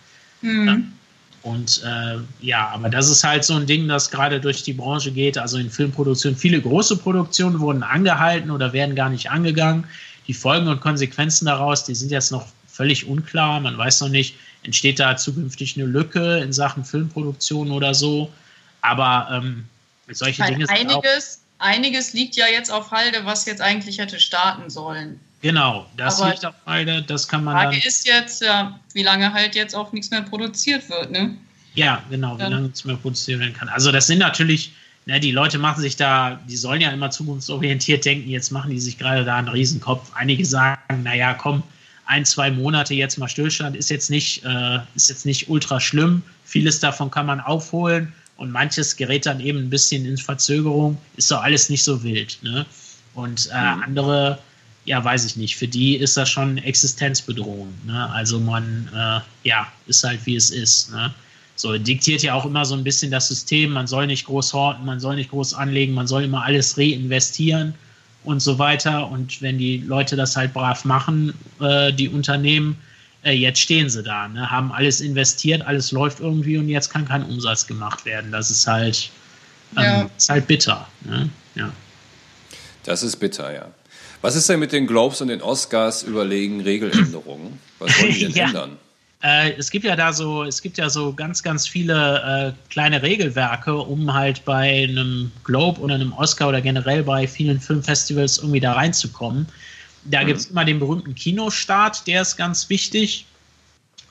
Mhm. 0.43 0.69
Ja. 0.69 0.79
Und 1.43 1.83
äh, 1.85 2.19
ja, 2.41 2.69
aber 2.71 2.89
das 2.89 3.09
ist 3.09 3.23
halt 3.23 3.45
so 3.45 3.55
ein 3.55 3.67
Ding, 3.67 3.87
das 3.87 4.11
gerade 4.11 4.41
durch 4.41 4.65
die 4.65 4.73
Branche 4.73 5.13
geht. 5.13 5.39
Also 5.39 5.59
in 5.59 5.71
Filmproduktionen, 5.71 6.37
viele 6.37 6.61
große 6.61 6.97
Produktionen 6.97 7.61
wurden 7.61 7.85
angehalten 7.85 8.51
oder 8.51 8.73
werden 8.73 8.97
gar 8.97 9.09
nicht 9.09 9.31
angegangen. 9.31 9.85
Die 10.27 10.35
Folgen 10.35 10.67
und 10.67 10.81
Konsequenzen 10.81 11.47
daraus, 11.47 11.85
die 11.85 11.95
sind 11.95 12.11
jetzt 12.11 12.33
noch 12.33 12.47
völlig 12.67 13.07
unklar. 13.07 13.61
Man 13.61 13.79
weiß 13.79 14.01
noch 14.01 14.09
nicht, 14.09 14.35
entsteht 14.65 14.99
da 14.99 15.17
zukünftig 15.17 15.77
eine 15.77 15.87
Lücke 15.87 16.39
in 16.39 16.53
Sachen 16.53 16.85
Filmproduktion 16.85 17.71
oder 17.71 17.95
so. 17.95 18.33
Aber 18.81 19.29
ähm, 19.31 19.67
solche 20.11 20.43
Dinge 20.43 20.67
sind 20.67 20.77
einiges, 20.77 21.43
einiges 21.59 22.13
liegt 22.13 22.37
ja 22.37 22.47
jetzt 22.47 22.71
auf 22.71 22.91
Halde, 22.91 23.25
was 23.25 23.47
jetzt 23.47 23.61
eigentlich 23.61 23.99
hätte 23.99 24.21
starten 24.21 24.71
sollen. 24.71 25.21
Genau, 25.43 25.87
das 25.97 26.21
Aber 26.21 26.31
liegt 26.31 26.45
auf 26.45 26.55
beide, 26.65 27.03
das 27.03 27.29
kann 27.29 27.45
man. 27.45 27.57
Die 27.57 27.77
Frage 27.77 27.87
ist 27.87 28.07
jetzt, 28.07 28.43
ja, 28.43 28.79
wie 28.95 29.03
lange 29.03 29.33
halt 29.33 29.55
jetzt 29.55 29.75
auch 29.75 29.93
nichts 29.93 30.11
mehr 30.11 30.23
produziert 30.23 30.89
wird, 30.89 31.11
ne? 31.11 31.37
Ja, 31.75 32.03
genau, 32.09 32.39
wie 32.39 32.43
lange 32.43 32.61
nichts 32.63 32.85
mehr 32.85 32.97
produziert 32.97 33.41
werden 33.41 33.55
kann. 33.55 33.69
Also 33.69 33.93
das 33.93 34.07
sind 34.07 34.19
natürlich, 34.19 34.73
ne, 35.05 35.21
die 35.21 35.33
Leute 35.33 35.59
machen 35.59 35.81
sich 35.81 35.97
da, 35.97 36.41
die 36.49 36.57
sollen 36.57 36.81
ja 36.81 36.91
immer 36.91 37.11
zukunftsorientiert 37.11 38.05
denken, 38.05 38.31
jetzt 38.31 38.51
machen 38.51 38.71
die 38.71 38.81
sich 38.81 38.97
gerade 38.99 39.25
da 39.25 39.37
einen 39.37 39.49
Riesenkopf. 39.49 40.11
Einige 40.15 40.45
sagen, 40.45 41.03
naja, 41.03 41.35
komm, 41.35 41.63
ein, 42.07 42.25
zwei 42.25 42.51
Monate 42.51 42.95
jetzt 42.95 43.19
mal 43.19 43.29
Stillstand 43.29 43.77
ist 43.77 43.91
jetzt 43.91 44.11
nicht, 44.11 44.43
äh, 44.45 44.79
ist 44.95 45.11
jetzt 45.11 45.27
nicht 45.27 45.51
ultra 45.51 45.81
schlimm. 45.81 46.23
Vieles 46.45 46.81
davon 46.81 47.11
kann 47.11 47.27
man 47.27 47.41
aufholen 47.41 48.13
und 48.37 48.51
manches 48.51 48.97
gerät 48.97 49.27
dann 49.27 49.41
eben 49.41 49.59
ein 49.59 49.71
bisschen 49.71 50.05
in 50.05 50.17
Verzögerung. 50.17 50.99
Ist 51.17 51.31
doch 51.31 51.43
alles 51.43 51.71
nicht 51.71 51.83
so 51.83 52.03
wild. 52.03 52.39
Ne? 52.43 52.67
Und 53.15 53.49
äh, 53.53 53.75
mhm. 53.77 53.83
andere 53.83 54.39
ja, 54.87 55.05
weiß 55.05 55.25
ich 55.27 55.37
nicht. 55.37 55.57
Für 55.57 55.69
die 55.69 55.97
ist 55.97 56.17
das 56.17 56.31
schon 56.31 56.59
Existenzbedrohung. 56.59 57.75
Ne? 57.85 58.09
Also 58.11 58.39
man, 58.39 58.89
äh, 58.95 59.21
ja, 59.47 59.67
ist 59.87 60.03
halt 60.05 60.25
wie 60.25 60.37
es 60.37 60.51
ist. 60.51 60.93
Ne? 60.93 61.13
So 61.57 61.77
diktiert 61.77 62.23
ja 62.23 62.35
auch 62.35 62.47
immer 62.47 62.65
so 62.65 62.75
ein 62.75 62.85
bisschen 62.85 63.11
das 63.11 63.29
System. 63.29 63.73
Man 63.73 63.87
soll 63.87 64.07
nicht 64.07 64.27
groß 64.27 64.53
horten, 64.53 64.87
man 64.87 65.01
soll 65.01 65.17
nicht 65.17 65.31
groß 65.31 65.55
anlegen, 65.55 65.93
man 65.93 66.07
soll 66.07 66.23
immer 66.23 66.45
alles 66.45 66.79
reinvestieren 66.79 67.75
und 68.25 68.41
so 68.41 68.59
weiter. 68.59 69.11
Und 69.11 69.43
wenn 69.43 69.59
die 69.59 69.79
Leute 69.79 70.15
das 70.15 70.37
halt 70.37 70.55
brav 70.55 70.85
machen, 70.85 71.35
äh, 71.61 71.93
die 71.93 72.09
Unternehmen, 72.09 72.77
äh, 73.27 73.33
jetzt 73.33 73.61
stehen 73.61 73.91
sie 73.91 74.03
da, 74.03 74.29
ne? 74.29 74.51
haben 74.51 74.73
alles 74.73 75.01
investiert, 75.01 75.67
alles 75.67 75.91
läuft 75.91 76.21
irgendwie 76.21 76.57
und 76.57 76.69
jetzt 76.69 76.91
kann 76.91 77.07
kein 77.07 77.25
Umsatz 77.25 77.67
gemacht 77.67 78.05
werden. 78.05 78.31
Das 78.31 78.51
ist 78.51 78.67
halt, 78.67 79.11
ähm, 79.77 79.83
ja. 79.83 80.11
ist 80.17 80.31
halt 80.31 80.47
bitter. 80.47 80.87
Ne? 81.03 81.29
Ja. 81.57 81.73
Das 82.85 83.03
ist 83.03 83.17
bitter, 83.17 83.53
ja. 83.53 83.67
Was 84.23 84.37
ist 84.37 84.49
denn 84.49 84.61
mit 84.61 84.73
den 84.73 84.87
Globes 84.87 85.21
und 85.21 85.29
den 85.29 85.43
Oscars 85.43 86.05
überlegen 86.05 86.61
Regeländerungen? 86.61 87.59
Was 87.81 88.01
wollen 88.01 88.13
die 88.13 88.21
denn 88.21 88.33
ja. 88.35 88.47
ändern? 88.47 88.79
Äh, 89.23 89.53
es 89.59 89.71
gibt 89.71 89.85
ja 89.85 89.97
da 89.97 90.13
so, 90.13 90.45
es 90.45 90.63
gibt 90.63 90.79
ja 90.79 90.89
so 90.89 91.13
ganz, 91.13 91.43
ganz 91.43 91.67
viele 91.67 92.55
äh, 92.55 92.71
kleine 92.71 93.03
Regelwerke, 93.03 93.75
um 93.75 94.13
halt 94.15 94.45
bei 94.45 94.85
einem 94.85 95.33
Globe 95.43 95.81
oder 95.81 95.95
einem 95.97 96.13
Oscar 96.13 96.49
oder 96.49 96.61
generell 96.61 97.03
bei 97.03 97.27
vielen 97.27 97.59
Filmfestivals 97.59 98.39
irgendwie 98.39 98.61
da 98.61 98.73
reinzukommen. 98.75 99.47
Da 100.11 100.23
mhm. 100.23 100.27
gibt 100.27 100.41
es 100.41 100.47
immer 100.47 100.65
den 100.65 100.79
berühmten 100.79 101.15
Kinostart, 101.15 102.07
der 102.07 102.23
ist 102.23 102.37
ganz 102.37 102.69
wichtig. 102.69 103.27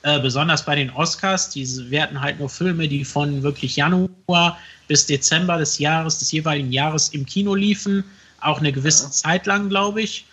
Äh, 0.02 0.20
besonders 0.20 0.64
bei 0.64 0.76
den 0.76 0.90
Oscars, 0.90 1.50
die 1.50 1.66
werten 1.90 2.20
halt 2.20 2.38
nur 2.38 2.48
Filme, 2.48 2.86
die 2.86 3.04
von 3.04 3.42
wirklich 3.42 3.76
Januar 3.76 4.58
bis 4.88 5.06
Dezember 5.06 5.58
des 5.58 5.78
Jahres, 5.78 6.18
des 6.18 6.30
jeweiligen 6.30 6.70
Jahres 6.70 7.08
im 7.08 7.26
Kino 7.26 7.54
liefen 7.54 8.04
auch 8.40 8.58
eine 8.58 8.72
gewisse 8.72 9.04
ja. 9.04 9.10
Zeit 9.10 9.46
lang, 9.46 9.68
glaube 9.68 10.02
ich. 10.02 10.24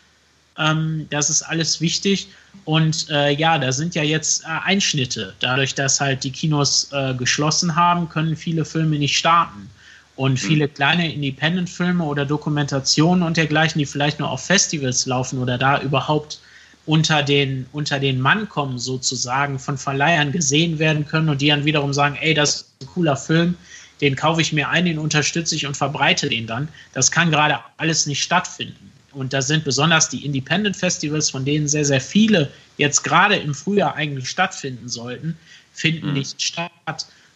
Ähm, 0.57 1.07
das 1.09 1.29
ist 1.29 1.41
alles 1.41 1.81
wichtig. 1.81 2.27
Und 2.65 3.09
äh, 3.09 3.31
ja, 3.31 3.57
da 3.57 3.71
sind 3.71 3.95
ja 3.95 4.03
jetzt 4.03 4.43
äh, 4.43 4.47
Einschnitte. 4.47 5.33
Dadurch, 5.39 5.73
dass 5.73 5.99
halt 5.99 6.23
die 6.23 6.31
Kinos 6.31 6.89
äh, 6.91 7.13
geschlossen 7.15 7.75
haben, 7.75 8.07
können 8.09 8.35
viele 8.35 8.63
Filme 8.63 8.97
nicht 8.99 9.17
starten. 9.17 9.69
Und 10.15 10.39
hm. 10.39 10.47
viele 10.47 10.67
kleine 10.67 11.11
Independent-Filme 11.11 12.03
oder 12.03 12.25
Dokumentationen 12.25 13.23
und 13.23 13.37
dergleichen, 13.37 13.79
die 13.79 13.85
vielleicht 13.85 14.19
nur 14.19 14.29
auf 14.29 14.45
Festivals 14.45 15.05
laufen 15.05 15.39
oder 15.39 15.57
da 15.57 15.81
überhaupt 15.81 16.39
unter 16.85 17.23
den, 17.23 17.65
unter 17.71 17.99
den 17.99 18.19
Mann 18.19 18.49
kommen, 18.49 18.77
sozusagen, 18.77 19.57
von 19.57 19.77
Verleihern 19.77 20.31
gesehen 20.31 20.79
werden 20.79 21.07
können 21.07 21.29
und 21.29 21.41
die 21.41 21.47
dann 21.47 21.65
wiederum 21.65 21.93
sagen, 21.93 22.17
ey, 22.19 22.33
das 22.33 22.55
ist 22.55 22.67
ein 22.81 22.87
cooler 22.87 23.15
Film, 23.15 23.55
den 24.01 24.15
kaufe 24.15 24.41
ich 24.41 24.51
mir 24.51 24.69
ein, 24.69 24.85
den 24.85 24.99
unterstütze 24.99 25.55
ich 25.55 25.65
und 25.65 25.77
verbreite 25.77 26.27
den 26.27 26.45
dann. 26.45 26.67
Das 26.93 27.09
kann 27.09 27.31
gerade 27.31 27.59
alles 27.77 28.05
nicht 28.05 28.21
stattfinden. 28.21 28.91
Und 29.13 29.31
da 29.31 29.41
sind 29.41 29.63
besonders 29.63 30.09
die 30.09 30.25
Independent 30.25 30.75
Festivals, 30.75 31.29
von 31.29 31.45
denen 31.45 31.67
sehr, 31.67 31.85
sehr 31.85 32.01
viele 32.01 32.51
jetzt 32.77 33.03
gerade 33.03 33.35
im 33.35 33.53
Frühjahr 33.53 33.95
eigentlich 33.95 34.29
stattfinden 34.29 34.89
sollten, 34.89 35.37
finden 35.71 36.07
mhm. 36.07 36.13
nicht 36.13 36.41
statt. 36.41 36.71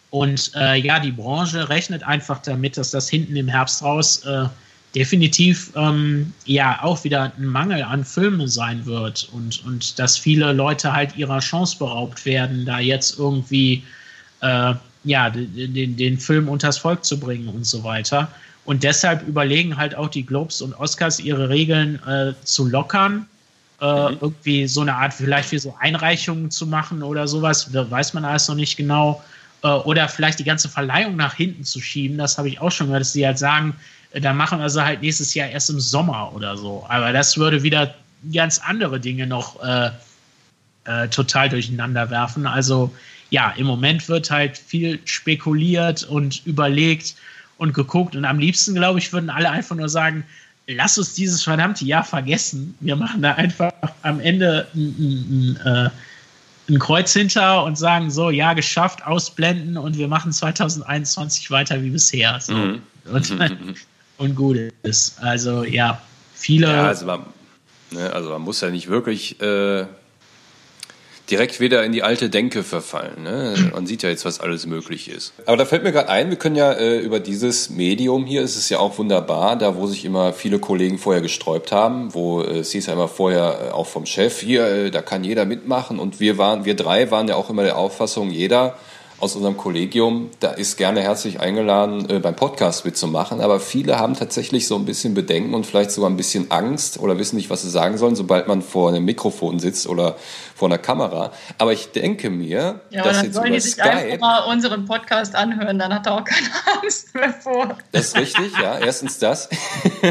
Und 0.10 0.52
äh, 0.56 0.76
ja, 0.76 1.00
die 1.00 1.12
Branche 1.12 1.68
rechnet 1.70 2.04
einfach 2.04 2.42
damit, 2.42 2.78
dass 2.78 2.92
das 2.92 3.10
hinten 3.10 3.36
im 3.36 3.48
Herbst 3.48 3.84
raus 3.84 4.24
äh, 4.26 4.46
definitiv 4.96 5.72
ähm, 5.76 6.34
ja 6.46 6.80
auch 6.82 7.04
wieder 7.04 7.32
ein 7.38 7.46
Mangel 7.46 7.84
an 7.84 8.06
Filmen 8.06 8.48
sein 8.48 8.86
wird 8.86 9.30
und, 9.34 9.64
und 9.66 10.00
dass 10.00 10.18
viele 10.18 10.54
Leute 10.54 10.94
halt 10.94 11.16
ihrer 11.18 11.40
Chance 11.40 11.78
beraubt 11.78 12.26
werden, 12.26 12.66
da 12.66 12.80
jetzt 12.80 13.20
irgendwie 13.20 13.84
äh, 14.42 14.74
ja, 15.04 15.30
den, 15.30 15.98
den 15.98 16.18
Film 16.18 16.48
unters 16.48 16.78
Volk 16.78 17.04
zu 17.04 17.20
bringen 17.20 17.50
und 17.50 17.66
so 17.66 17.84
weiter. 17.84 18.28
Und 18.66 18.84
deshalb 18.84 19.26
überlegen 19.28 19.78
halt 19.78 19.96
auch 19.96 20.10
die 20.10 20.26
Globes 20.26 20.62
und 20.62 20.74
Oscars 20.74 21.20
ihre 21.20 21.50
Regeln 21.50 22.02
äh, 22.06 22.34
zu 22.44 22.68
lockern. 22.68 23.26
Äh, 23.80 24.12
mhm. 24.12 24.18
Irgendwie 24.20 24.68
so 24.68 24.82
eine 24.82 24.96
Art, 24.96 25.14
vielleicht 25.14 25.50
für 25.50 25.60
so 25.60 25.76
Einreichungen 25.80 26.52
zu 26.52 26.66
machen 26.66 27.04
oder 27.04 27.28
sowas, 27.28 27.74
weiß 27.74 28.14
man 28.14 28.26
alles 28.26 28.48
noch 28.48 28.56
nicht 28.56 28.76
genau. 28.76 29.24
Äh, 29.68 29.80
oder 29.82 30.08
vielleicht 30.08 30.40
die 30.40 30.44
ganze 30.44 30.70
Verleihung 30.70 31.16
nach 31.16 31.34
hinten 31.34 31.64
zu 31.64 31.82
schieben, 31.82 32.18
das 32.18 32.38
habe 32.38 32.48
ich 32.48 32.60
auch 32.62 32.72
schon 32.72 32.88
gehört, 32.88 33.02
dass 33.02 33.14
sie 33.14 33.26
halt 33.26 33.38
sagen, 33.38 33.76
äh, 34.12 34.22
dann 34.22 34.38
machen 34.38 34.60
wir 34.60 34.70
sie 34.70 34.84
halt 34.84 35.02
nächstes 35.02 35.34
Jahr 35.34 35.50
erst 35.50 35.70
im 35.70 35.80
Sommer 35.80 36.34
oder 36.34 36.58
so. 36.58 36.86
Aber 36.90 37.12
das 37.12 37.38
würde 37.38 37.64
wieder 37.64 37.94
ganz 38.34 38.60
andere 38.60 39.00
Dinge 39.00 39.28
noch 39.28 39.62
äh, 39.64 39.90
äh, 40.86 41.08
total 41.10 41.50
durcheinander 41.50 42.10
werfen. 42.10 42.48
Also 42.48 42.94
ja, 43.30 43.54
im 43.58 43.68
Moment 43.68 44.08
wird 44.08 44.32
halt 44.32 44.58
viel 44.58 45.00
spekuliert 45.06 46.04
und 46.04 46.46
überlegt 46.46 47.16
und 47.58 47.74
geguckt. 47.74 48.16
Und 48.16 48.24
am 48.26 48.40
liebsten, 48.40 48.76
glaube 48.76 49.00
ich, 49.00 49.12
würden 49.12 49.30
alle 49.30 49.50
einfach 49.50 49.76
nur 49.76 49.90
sagen, 49.90 50.24
lass 50.68 50.98
uns 50.98 51.14
dieses 51.14 51.44
verdammte 51.44 51.84
Jahr 51.84 52.04
vergessen. 52.04 52.76
Wir 52.80 52.96
machen 52.96 53.22
da 53.22 53.34
einfach 53.34 53.74
am 54.04 54.20
Ende 54.22 54.68
ein, 54.74 54.96
ein, 54.98 55.58
ein, 55.66 55.86
äh, 55.86 55.90
ein 56.70 56.80
Kreuz 56.80 57.14
hinter 57.14 57.64
und 57.64 57.78
sagen 57.78 58.12
so, 58.12 58.30
ja, 58.30 58.54
geschafft, 58.54 59.06
ausblenden 59.06 59.78
und 59.78 59.98
wir 59.98 60.08
machen 60.08 60.32
2021 60.32 61.50
weiter 61.50 61.82
wie 61.82 61.90
bisher. 61.90 62.40
So. 62.42 62.54
Mhm. 62.54 62.82
Und, 63.12 63.34
und 64.18 64.36
gut 64.36 64.58
ist. 64.84 65.22
Also 65.22 65.64
ja, 65.64 66.02
viele. 66.34 66.68
Ja, 66.68 66.88
also 66.88 67.06
man, 67.06 67.22
ne, 67.92 68.12
also 68.12 68.30
man 68.30 68.42
muss 68.42 68.62
ja 68.62 68.70
nicht 68.70 68.90
wirklich 68.90 69.40
äh, 69.42 69.86
direkt 71.30 71.60
wieder 71.60 71.84
in 71.84 71.92
die 71.92 72.04
alte 72.04 72.30
Denke 72.30 72.64
verfallen. 72.64 73.24
Ne? 73.24 73.72
Man 73.74 73.86
sieht 73.86 74.04
ja 74.04 74.10
jetzt, 74.10 74.26
was 74.26 74.40
alles 74.40 74.66
möglich 74.66 75.10
ist. 75.10 75.34
Aber 75.46 75.58
da 75.58 75.66
fällt 75.66 75.84
mir 75.84 75.92
gerade 75.92 76.10
ein, 76.10 76.30
wir 76.30 76.38
können 76.38 76.56
ja 76.56 76.72
äh, 76.72 77.00
über 77.00 77.20
dieses 77.20 77.70
Medium 77.70 78.26
hier, 78.26 78.42
ist 78.42 78.56
es 78.56 78.70
ja 78.70 78.80
auch 78.80 78.98
wunderbar, 78.98 79.58
da 79.58 79.76
wo 79.76 79.88
sich 79.88 80.06
immer 80.06 80.34
viele 80.34 80.60
Kollegen 80.60 80.98
vorher 80.98 81.22
gesträubt 81.22 81.72
haben, 81.72 82.14
wo 82.14 82.42
äh, 82.42 82.60
es 82.60 82.72
hieß 82.72 82.88
ja 82.88 82.94
immer 82.94 83.08
vorher 83.08 83.68
äh, 83.68 83.72
auch 83.72 83.88
vom 83.88 84.06
Chef, 84.06 84.40
hier, 84.40 84.66
äh, 84.66 84.92
da 84.92 85.02
kann 85.02 85.24
jeder 85.24 85.46
mitmachen 85.46 86.00
und 86.00 86.20
wir 86.20 86.38
waren, 86.38 86.66
wir 86.66 86.76
drei 86.76 87.12
waren 87.12 87.28
ja 87.28 87.36
auch 87.36 87.50
immer 87.50 87.64
der 87.64 87.78
Auffassung, 87.78 88.30
jeder 88.32 88.78
aus 89.20 89.36
unserem 89.36 89.58
Kollegium, 89.58 90.30
da 90.40 90.52
ist 90.52 90.78
gerne 90.78 91.02
herzlich 91.02 91.40
eingeladen, 91.40 92.08
äh, 92.10 92.20
beim 92.20 92.36
Podcast 92.36 92.86
mitzumachen. 92.86 93.42
Aber 93.42 93.60
viele 93.60 93.98
haben 93.98 94.14
tatsächlich 94.14 94.68
so 94.68 94.76
ein 94.76 94.86
bisschen 94.86 95.16
Bedenken 95.16 95.56
und 95.56 95.66
vielleicht 95.66 95.92
sogar 95.92 96.10
ein 96.10 96.18
bisschen 96.18 96.52
Angst 96.52 97.00
oder 97.00 97.18
wissen 97.18 97.36
nicht, 97.36 97.50
was 97.50 97.64
sie 97.64 97.70
sagen 97.70 97.98
sollen, 97.98 98.16
sobald 98.16 98.48
man 98.48 98.62
vor 98.62 98.90
einem 98.90 99.06
Mikrofon 99.06 99.60
sitzt 99.60 99.88
oder 99.88 100.18
vor 100.56 100.68
einer 100.68 100.78
Kamera. 100.78 101.32
Aber 101.58 101.74
ich 101.74 101.92
denke 101.92 102.30
mir, 102.30 102.82
ja, 102.92 103.04
dass 103.04 103.18
dann 103.18 103.26
jetzt 103.26 103.34
sollen 103.34 103.48
über 103.48 103.56
die 103.56 103.62
sich 103.62 103.74
Skype, 103.74 103.90
einfach 103.90 104.20
mal 104.20 104.40
unseren 104.52 104.86
Podcast 104.86 105.36
anhören, 105.36 105.80
dann 105.80 105.94
hat 105.94 106.06
er 106.06 106.14
auch 106.14 106.24
keine 106.24 106.48
Angst 106.82 107.16
mehr 107.16 107.34
vor. 107.34 107.76
Das 107.92 108.08
ist 108.10 108.18
richtig, 108.18 108.52
ja. 108.62 108.78
Erstens 108.78 109.18
das. 109.18 109.50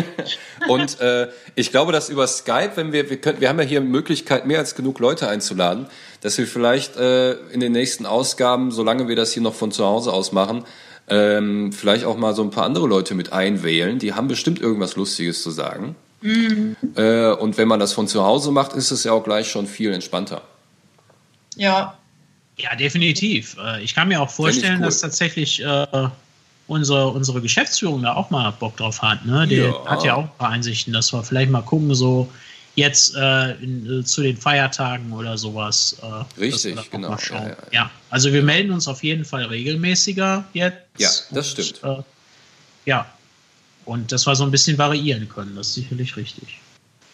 und 0.69 1.01
äh, 1.01 1.29
ich 1.55 1.71
glaube, 1.71 1.93
dass 1.93 2.09
über 2.09 2.27
Skype, 2.27 2.73
wenn 2.75 2.93
wir, 2.93 3.09
wir 3.09 3.21
können, 3.21 3.41
wir 3.41 3.49
haben 3.49 3.61
ja 3.61 3.65
hier 3.65 3.81
Möglichkeit, 3.81 4.47
mehr 4.47 4.59
als 4.59 4.75
genug 4.75 4.99
Leute 4.99 5.29
einzuladen, 5.29 5.87
dass 6.21 6.39
wir 6.39 6.47
vielleicht 6.47 6.97
äh, 6.97 7.33
in 7.51 7.61
den 7.61 7.73
nächsten 7.73 8.07
Ausgaben, 8.07 8.71
solange 8.71 9.09
wir 9.09 9.17
das 9.17 9.33
hier 9.33 9.43
noch 9.43 9.55
von 9.55 9.73
zu 9.73 9.85
Hause 9.85 10.13
aus 10.13 10.33
machen, 10.33 10.65
ähm, 11.09 11.73
vielleicht 11.73 12.05
auch 12.05 12.17
mal 12.17 12.35
so 12.35 12.43
ein 12.43 12.51
paar 12.51 12.65
andere 12.65 12.87
Leute 12.87 13.15
mit 13.15 13.33
einwählen. 13.33 13.99
Die 13.99 14.15
haben 14.15 14.29
bestimmt 14.29 14.61
irgendwas 14.61 14.97
Lustiges 14.97 15.43
zu 15.43 15.51
sagen. 15.51 15.95
Mhm. 16.21 16.77
Äh, 16.97 17.33
und 17.33 17.59
wenn 17.59 17.69
man 17.69 17.79
das 17.79 17.93
von 17.93 18.09
zu 18.09 18.25
Hause 18.25 18.51
macht, 18.51 18.73
ist 18.73 18.91
es 18.91 19.05
ja 19.05 19.13
auch 19.13 19.23
gleich 19.23 19.51
schon 19.51 19.67
viel 19.67 19.93
entspannter. 19.93 20.43
Ja. 21.57 21.97
Ja, 22.59 22.75
definitiv. 22.75 23.57
Äh, 23.63 23.83
ich 23.83 23.95
kann 23.95 24.09
mir 24.09 24.21
auch 24.21 24.31
vorstellen, 24.31 24.79
cool. 24.79 24.87
dass 24.87 25.01
tatsächlich 25.01 25.63
äh, 25.63 26.09
unsere, 26.67 27.09
unsere 27.09 27.41
Geschäftsführung 27.41 28.03
da 28.03 28.15
auch 28.15 28.31
mal 28.31 28.51
Bock 28.51 28.77
drauf 28.77 29.03
hat. 29.03 29.25
Ne? 29.27 29.47
Die 29.47 29.57
ja. 29.57 29.85
hat 29.85 30.03
ja 30.05 30.15
auch 30.15 30.25
ein 30.25 30.39
paar 30.39 30.51
Einsichten, 30.51 30.93
dass 30.93 31.13
wir 31.13 31.23
vielleicht 31.23 31.51
mal 31.51 31.63
gucken, 31.63 31.95
so 31.95 32.29
jetzt 32.77 33.15
äh, 33.17 33.53
in, 33.55 34.01
äh, 34.01 34.05
zu 34.05 34.23
den 34.23 34.37
Feiertagen 34.37 35.13
oder 35.13 35.37
sowas. 35.37 35.97
Äh, 36.03 36.41
Richtig, 36.41 36.91
genau. 36.91 37.17
Ja, 37.31 37.35
ja, 37.35 37.47
ja. 37.49 37.57
ja, 37.73 37.91
also 38.11 38.33
wir 38.33 38.43
melden 38.43 38.71
uns 38.71 38.87
auf 38.87 39.03
jeden 39.03 39.25
Fall 39.25 39.47
regelmäßiger 39.47 40.45
jetzt. 40.53 40.77
Ja, 40.99 41.09
das 41.31 41.55
und, 41.55 41.65
stimmt. 41.65 41.99
Äh, 41.99 42.03
ja, 42.85 43.07
und 43.85 44.13
dass 44.13 44.27
wir 44.27 44.37
so 44.37 44.45
ein 44.45 44.51
bisschen 44.51 44.79
variieren 44.79 45.29
können, 45.29 45.57
das 45.57 45.69
ist 45.69 45.75
sicherlich 45.75 46.17
richtig. 46.17 46.61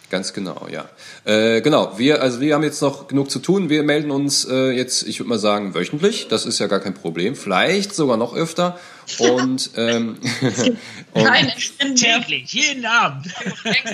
Ganz 0.09 0.31
genau, 0.31 0.67
ja. 0.71 0.87
Äh, 1.23 1.61
genau, 1.61 1.97
wir, 1.97 2.21
also 2.21 2.39
wir 2.39 2.53
haben 2.53 2.61
jetzt 2.61 2.83
noch 2.83 3.07
genug 3.07 3.31
zu 3.31 3.39
tun. 3.39 3.69
Wir 3.69 3.81
melden 3.81 4.11
uns 4.11 4.45
äh, 4.45 4.69
jetzt, 4.69 5.07
ich 5.07 5.19
würde 5.19 5.29
mal 5.29 5.39
sagen, 5.39 5.73
wöchentlich. 5.73 6.27
Das 6.27 6.45
ist 6.45 6.59
ja 6.59 6.67
gar 6.67 6.81
kein 6.81 6.93
Problem. 6.93 7.35
Vielleicht 7.35 7.95
sogar 7.95 8.15
noch 8.15 8.35
öfter. 8.35 8.79
Und, 9.17 9.71
ähm, 9.75 10.19
und 11.13 11.95
täglich, 11.95 12.53
jeden 12.53 12.85
Abend. 12.85 13.25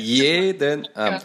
jeden 0.01 0.93
Abend. 0.93 1.21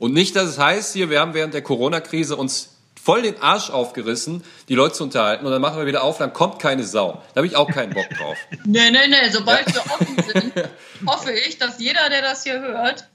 Und 0.00 0.14
nicht, 0.14 0.34
dass 0.34 0.48
es 0.48 0.58
heißt 0.58 0.94
hier, 0.94 1.10
wir 1.10 1.20
haben 1.20 1.34
während 1.34 1.52
der 1.52 1.60
Corona-Krise 1.60 2.34
uns 2.34 2.70
voll 3.00 3.20
den 3.20 3.40
Arsch 3.40 3.68
aufgerissen, 3.68 4.42
die 4.68 4.74
Leute 4.74 4.94
zu 4.94 5.04
unterhalten 5.04 5.44
und 5.44 5.52
dann 5.52 5.60
machen 5.60 5.78
wir 5.78 5.86
wieder 5.86 6.02
auf, 6.02 6.16
dann 6.16 6.32
kommt 6.32 6.58
keine 6.58 6.84
Sau. 6.84 7.22
Da 7.34 7.36
habe 7.36 7.46
ich 7.46 7.54
auch 7.54 7.70
keinen 7.70 7.92
Bock 7.92 8.08
drauf. 8.10 8.36
nee, 8.64 8.90
nee, 8.90 9.08
nee, 9.08 9.30
sobald 9.30 9.68
ja. 9.68 9.74
wir 9.74 9.92
offen 9.92 10.16
sind, 10.26 10.68
hoffe 11.06 11.32
ich, 11.32 11.58
dass 11.58 11.78
jeder, 11.78 12.08
der 12.08 12.22
das 12.22 12.44
hier 12.44 12.60
hört, 12.60 13.08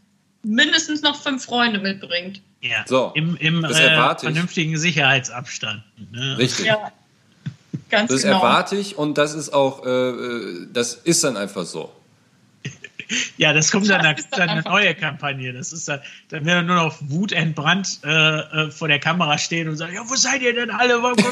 mindestens 0.44 1.02
noch 1.02 1.20
fünf 1.20 1.46
Freunde 1.46 1.80
mitbringt. 1.80 2.42
Ja, 2.62 2.84
so, 2.86 3.12
im, 3.16 3.36
im 3.38 3.66
äh, 3.66 4.16
vernünftigen 4.20 4.78
Sicherheitsabstand. 4.78 5.84
Ne? 6.12 6.38
Richtig. 6.38 6.68
Ja, 6.68 6.92
ganz 7.90 8.12
das 8.12 8.22
genau. 8.22 8.36
erwarte 8.36 8.76
ich 8.76 8.96
und 8.96 9.18
das 9.18 9.34
ist 9.34 9.52
auch, 9.52 9.84
äh, 9.86 9.90
äh 9.90 10.68
das 10.72 10.94
ist 10.94 11.24
dann 11.24 11.36
einfach 11.36 11.66
so. 11.66 11.92
Ja, 13.38 13.54
das 13.54 13.72
kommt 13.72 13.90
dann, 13.90 14.02
eine, 14.02 14.16
dann 14.32 14.50
eine 14.50 14.62
neue 14.62 14.96
Kampagne. 14.96 15.54
Das 15.54 15.72
ist 15.72 15.88
dann, 15.88 16.00
dann 16.30 16.46
werden 16.46 16.68
nur 16.68 16.76
noch 16.76 16.98
wutentbrannt 17.02 18.00
äh, 18.04 18.10
äh, 18.10 18.72
vor 18.72 18.88
der 18.88 19.00
Kamera 19.00 19.38
stehen 19.38 19.70
und 19.70 19.78
sagen, 19.78 19.94
ja, 19.94 20.02
wo 20.08 20.16
seid 20.16 20.42
ihr 20.42 20.54
denn 20.54 20.72
alle? 20.72 21.02
Warum 21.02 21.18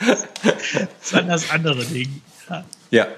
Das 0.00 0.24
ist 1.02 1.14
dann 1.14 1.28
das 1.28 1.50
andere 1.50 1.84
Ding. 1.84 2.22
Ja. 2.48 2.64
ja. 2.90 3.08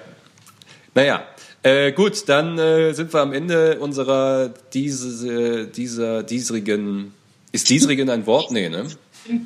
Naja, 0.94 1.22
äh, 1.62 1.92
gut, 1.92 2.28
dann 2.28 2.58
äh, 2.58 2.92
sind 2.92 3.12
wir 3.12 3.20
am 3.20 3.32
Ende 3.32 3.78
unserer 3.78 4.52
diese, 4.72 5.66
dieser 5.68 6.22
diesrigen. 6.22 7.14
Ist 7.52 7.70
diesrigen 7.70 8.10
ein 8.10 8.26
Wort? 8.26 8.50
Nee, 8.50 8.68
ne? 8.68 8.88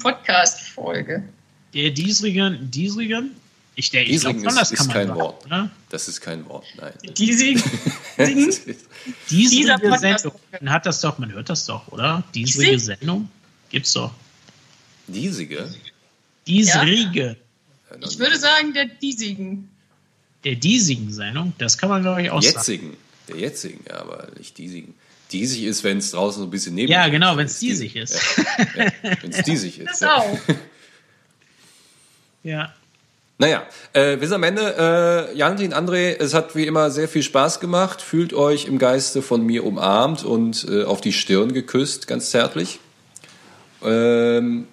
Podcast-Folge. 0.02 1.24
Der 1.74 1.90
diesrigen, 1.90 2.70
diesrigen? 2.70 3.32
Ich, 3.78 3.90
der, 3.90 4.08
ich 4.08 4.22
schon, 4.22 4.42
das 4.42 4.72
ist, 4.72 4.78
kann 4.78 4.86
man 4.86 4.96
kein 4.96 5.08
sagen, 5.08 5.20
Wort. 5.20 5.44
Oder? 5.44 5.70
Das 5.90 6.08
ist 6.08 6.20
kein 6.22 6.48
Wort, 6.48 6.64
nein. 6.78 6.94
Diesig, 7.16 7.62
Diesige 9.30 9.98
Sendung. 9.98 10.32
Man 10.50 10.72
hat 10.72 10.86
das 10.86 11.02
doch, 11.02 11.18
man 11.18 11.30
hört 11.30 11.50
das 11.50 11.66
doch, 11.66 11.86
oder? 11.88 12.24
Diesige 12.34 12.80
Sendung 12.80 13.28
gibt's 13.68 13.92
doch. 13.92 14.12
Diesige? 15.06 15.72
Diesrige. 16.46 17.36
Ja. 17.90 17.96
Ich 18.08 18.18
würde 18.18 18.38
sagen, 18.38 18.72
der 18.72 18.86
diesigen. 18.86 19.68
Der 20.44 20.54
diesigen 20.54 21.12
Sendung, 21.12 21.52
das 21.58 21.76
kann 21.76 21.90
man, 21.90 22.02
glaube 22.02 22.22
ich, 22.22 22.30
auch 22.30 22.42
jetzigen. 22.42 22.92
sagen. 22.92 22.96
Der 23.28 23.36
jetzigen, 23.36 23.84
ja, 23.86 24.00
aber 24.00 24.28
nicht 24.38 24.56
diesigen. 24.56 24.94
Diesig 25.32 25.64
ist, 25.64 25.84
wenn 25.84 25.98
es 25.98 26.12
draußen 26.12 26.40
so 26.40 26.46
ein 26.46 26.50
bisschen 26.50 26.74
neben 26.74 26.90
Ja, 26.90 27.08
genau, 27.08 27.36
wenn 27.36 27.46
es 27.46 27.58
diesig 27.58 27.96
ist. 27.96 28.38
Ja, 28.76 28.84
ja, 28.84 28.92
wenn 29.20 29.32
es 29.32 29.42
diesig 29.44 29.80
ist. 29.80 30.00
Das 30.00 30.02
auch. 30.04 30.38
ja. 32.44 32.72
Naja, 33.38 33.64
äh, 33.92 34.18
wir 34.18 34.26
sind 34.26 34.36
am 34.36 34.42
Ende. 34.44 35.28
Äh, 35.32 35.36
Jantin, 35.36 35.74
André, 35.74 36.16
es 36.18 36.32
hat 36.32 36.56
wie 36.56 36.66
immer 36.66 36.90
sehr 36.90 37.06
viel 37.06 37.22
Spaß 37.22 37.60
gemacht. 37.60 38.00
Fühlt 38.00 38.32
euch 38.32 38.64
im 38.64 38.78
Geiste 38.78 39.20
von 39.20 39.44
mir 39.44 39.64
umarmt 39.64 40.24
und 40.24 40.66
äh, 40.70 40.84
auf 40.84 41.02
die 41.02 41.12
Stirn 41.12 41.52
geküsst, 41.52 42.06
ganz 42.06 42.30
zärtlich. 42.30 42.78
Ähm, 43.84 44.66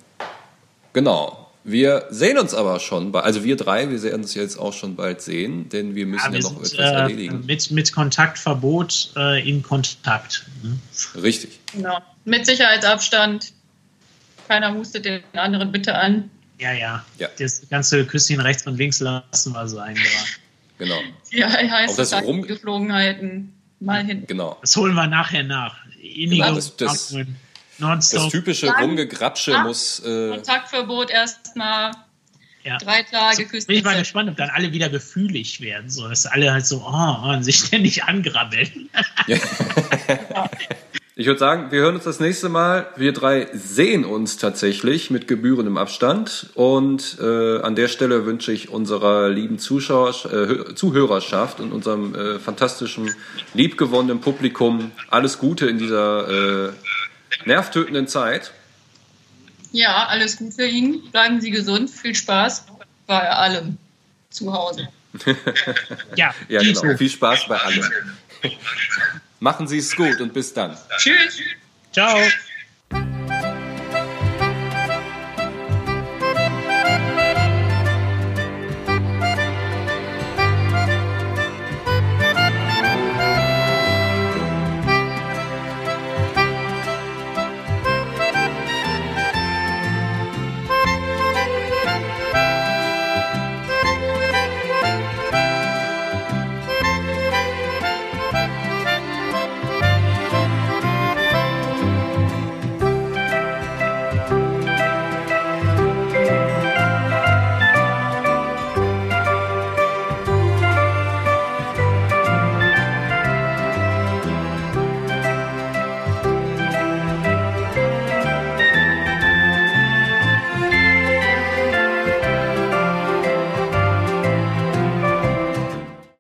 genau. 0.94 1.40
Wir 1.66 2.08
sehen 2.10 2.38
uns 2.38 2.54
aber 2.54 2.82
schon, 2.82 3.16
also 3.16 3.46
wir 3.46 3.56
drei, 3.56 3.90
wir 3.90 4.02
werden 4.04 4.24
uns 4.24 4.34
jetzt 4.34 4.58
auch 4.58 4.74
schon 4.74 4.98
bald 4.98 5.22
sehen, 5.22 5.70
denn 5.70 5.96
wir 5.96 6.06
müssen 6.06 6.26
ja, 6.26 6.32
wir 6.34 6.40
ja 6.40 6.50
noch 6.50 6.64
sind, 6.64 6.80
etwas 6.80 6.92
äh, 6.92 6.96
erledigen. 6.96 7.46
Mit, 7.46 7.72
mit 7.72 7.94
Kontaktverbot 7.94 9.12
äh, 9.16 9.50
in 9.50 9.64
Kontakt. 9.64 10.46
Mhm. 10.62 10.80
Richtig. 11.22 11.60
Genau. 11.74 12.00
Mit 12.26 12.46
Sicherheitsabstand. 12.46 13.54
Keiner 14.50 14.74
hustet 14.74 15.06
den 15.06 15.24
anderen 15.34 15.72
bitte 15.72 15.96
an. 15.96 16.30
Ja, 16.60 16.72
ja. 16.72 17.06
ja. 17.18 17.28
Das 17.38 17.68
ganze 17.70 18.06
Küsschen 18.06 18.40
rechts 18.40 18.66
und 18.68 18.78
links 18.78 19.00
lassen 19.00 19.54
wir 19.54 19.68
sein. 19.68 19.98
Genau. 20.80 21.00
Ja, 21.30 21.50
heißt 21.50 22.00
das 22.00 22.14
Rum 22.24 22.42
Geflogenheiten 22.42 23.54
mal 23.80 24.04
hin. 24.04 24.26
Genau. 24.28 24.58
Das 24.60 24.76
holen 24.76 24.96
wir 24.96 25.08
nachher 25.08 25.44
nach. 25.44 25.78
Innige 26.02 26.44
genau, 26.44 26.56
das, 26.56 26.76
das, 26.76 27.16
das 27.80 28.30
typische 28.30 28.66
Dann, 28.66 28.84
Rumgegrapsche 28.84 29.58
muss. 29.60 30.00
Äh, 30.00 30.32
Kontaktverbot 30.32 31.12
erstmal. 31.12 31.92
Ja. 32.64 32.78
Drei 32.78 33.04
Tage 33.04 33.46
küssen. 33.46 33.68
Bin 33.68 33.78
ich 33.78 33.84
mal 33.84 33.98
gespannt, 33.98 34.30
ob 34.30 34.38
dann 34.38 34.50
alle 34.50 34.72
wieder 34.72 34.90
gefühlig 34.90 35.62
werden, 35.62 35.90
so 35.90 36.08
dass 36.08 36.26
alle 36.26 36.52
halt 36.52 36.66
so 36.66 36.84
oh, 36.86 37.42
sich 37.42 37.58
ständig 37.58 38.04
angrabbeln. 38.06 38.90
Ja. 39.28 39.38
Ich 41.16 41.28
würde 41.28 41.40
sagen, 41.40 41.70
wir 41.70 41.82
hören 41.82 41.94
uns 41.94 42.06
das 42.06 42.20
nächste 42.20 42.50
Mal. 42.50 42.88
Wir 42.96 43.14
drei 43.14 43.48
sehen 43.54 44.04
uns 44.04 44.38
tatsächlich 44.38 45.12
mit 45.12 45.28
gebührendem 45.28 45.78
Abstand. 45.78 46.50
Und 46.56 47.20
äh, 47.22 47.60
an 47.60 47.76
der 47.76 47.88
Stelle 47.88 48.26
wünsche 48.26 48.52
ich 48.52 48.70
unserer 48.70 49.30
lieben 49.30 49.60
Zuschauer, 49.60 50.10
äh, 50.26 50.74
Zuhörerschaft 50.74 51.60
und 51.60 51.72
unserem 51.72 52.16
äh, 52.16 52.40
fantastischen, 52.40 53.14
liebgewonnenen 53.54 54.22
Publikum 54.22 54.92
alles 55.08 55.38
Gute 55.38 55.68
in 55.68 55.78
dieser 55.78 56.70
äh, 56.70 56.74
nervtötenden 57.46 58.08
Zeit. 58.08 58.52
Ja, 59.72 60.08
alles 60.08 60.38
gut 60.38 60.56
für 60.56 60.66
ihn. 60.66 61.12
Bleiben 61.12 61.42
Sie 61.42 61.52
gesund. 61.52 61.92
Viel 61.92 62.16
Spaß 62.16 62.66
bei 63.06 63.30
allem 63.30 63.78
zu 64.32 64.52
Hause. 64.52 64.88
ja, 66.16 66.34
ja 66.50 66.60
genau. 66.60 66.98
Viel 66.98 67.10
Spaß 67.10 67.48
bei 67.48 67.58
allem. 67.58 67.84
Machen 69.44 69.68
Sie 69.68 69.80
es 69.80 69.94
gut 69.94 70.22
und 70.22 70.34
bis 70.34 70.54
dann. 70.54 70.78
Tschüss. 70.98 71.42
Ciao. 71.92 72.18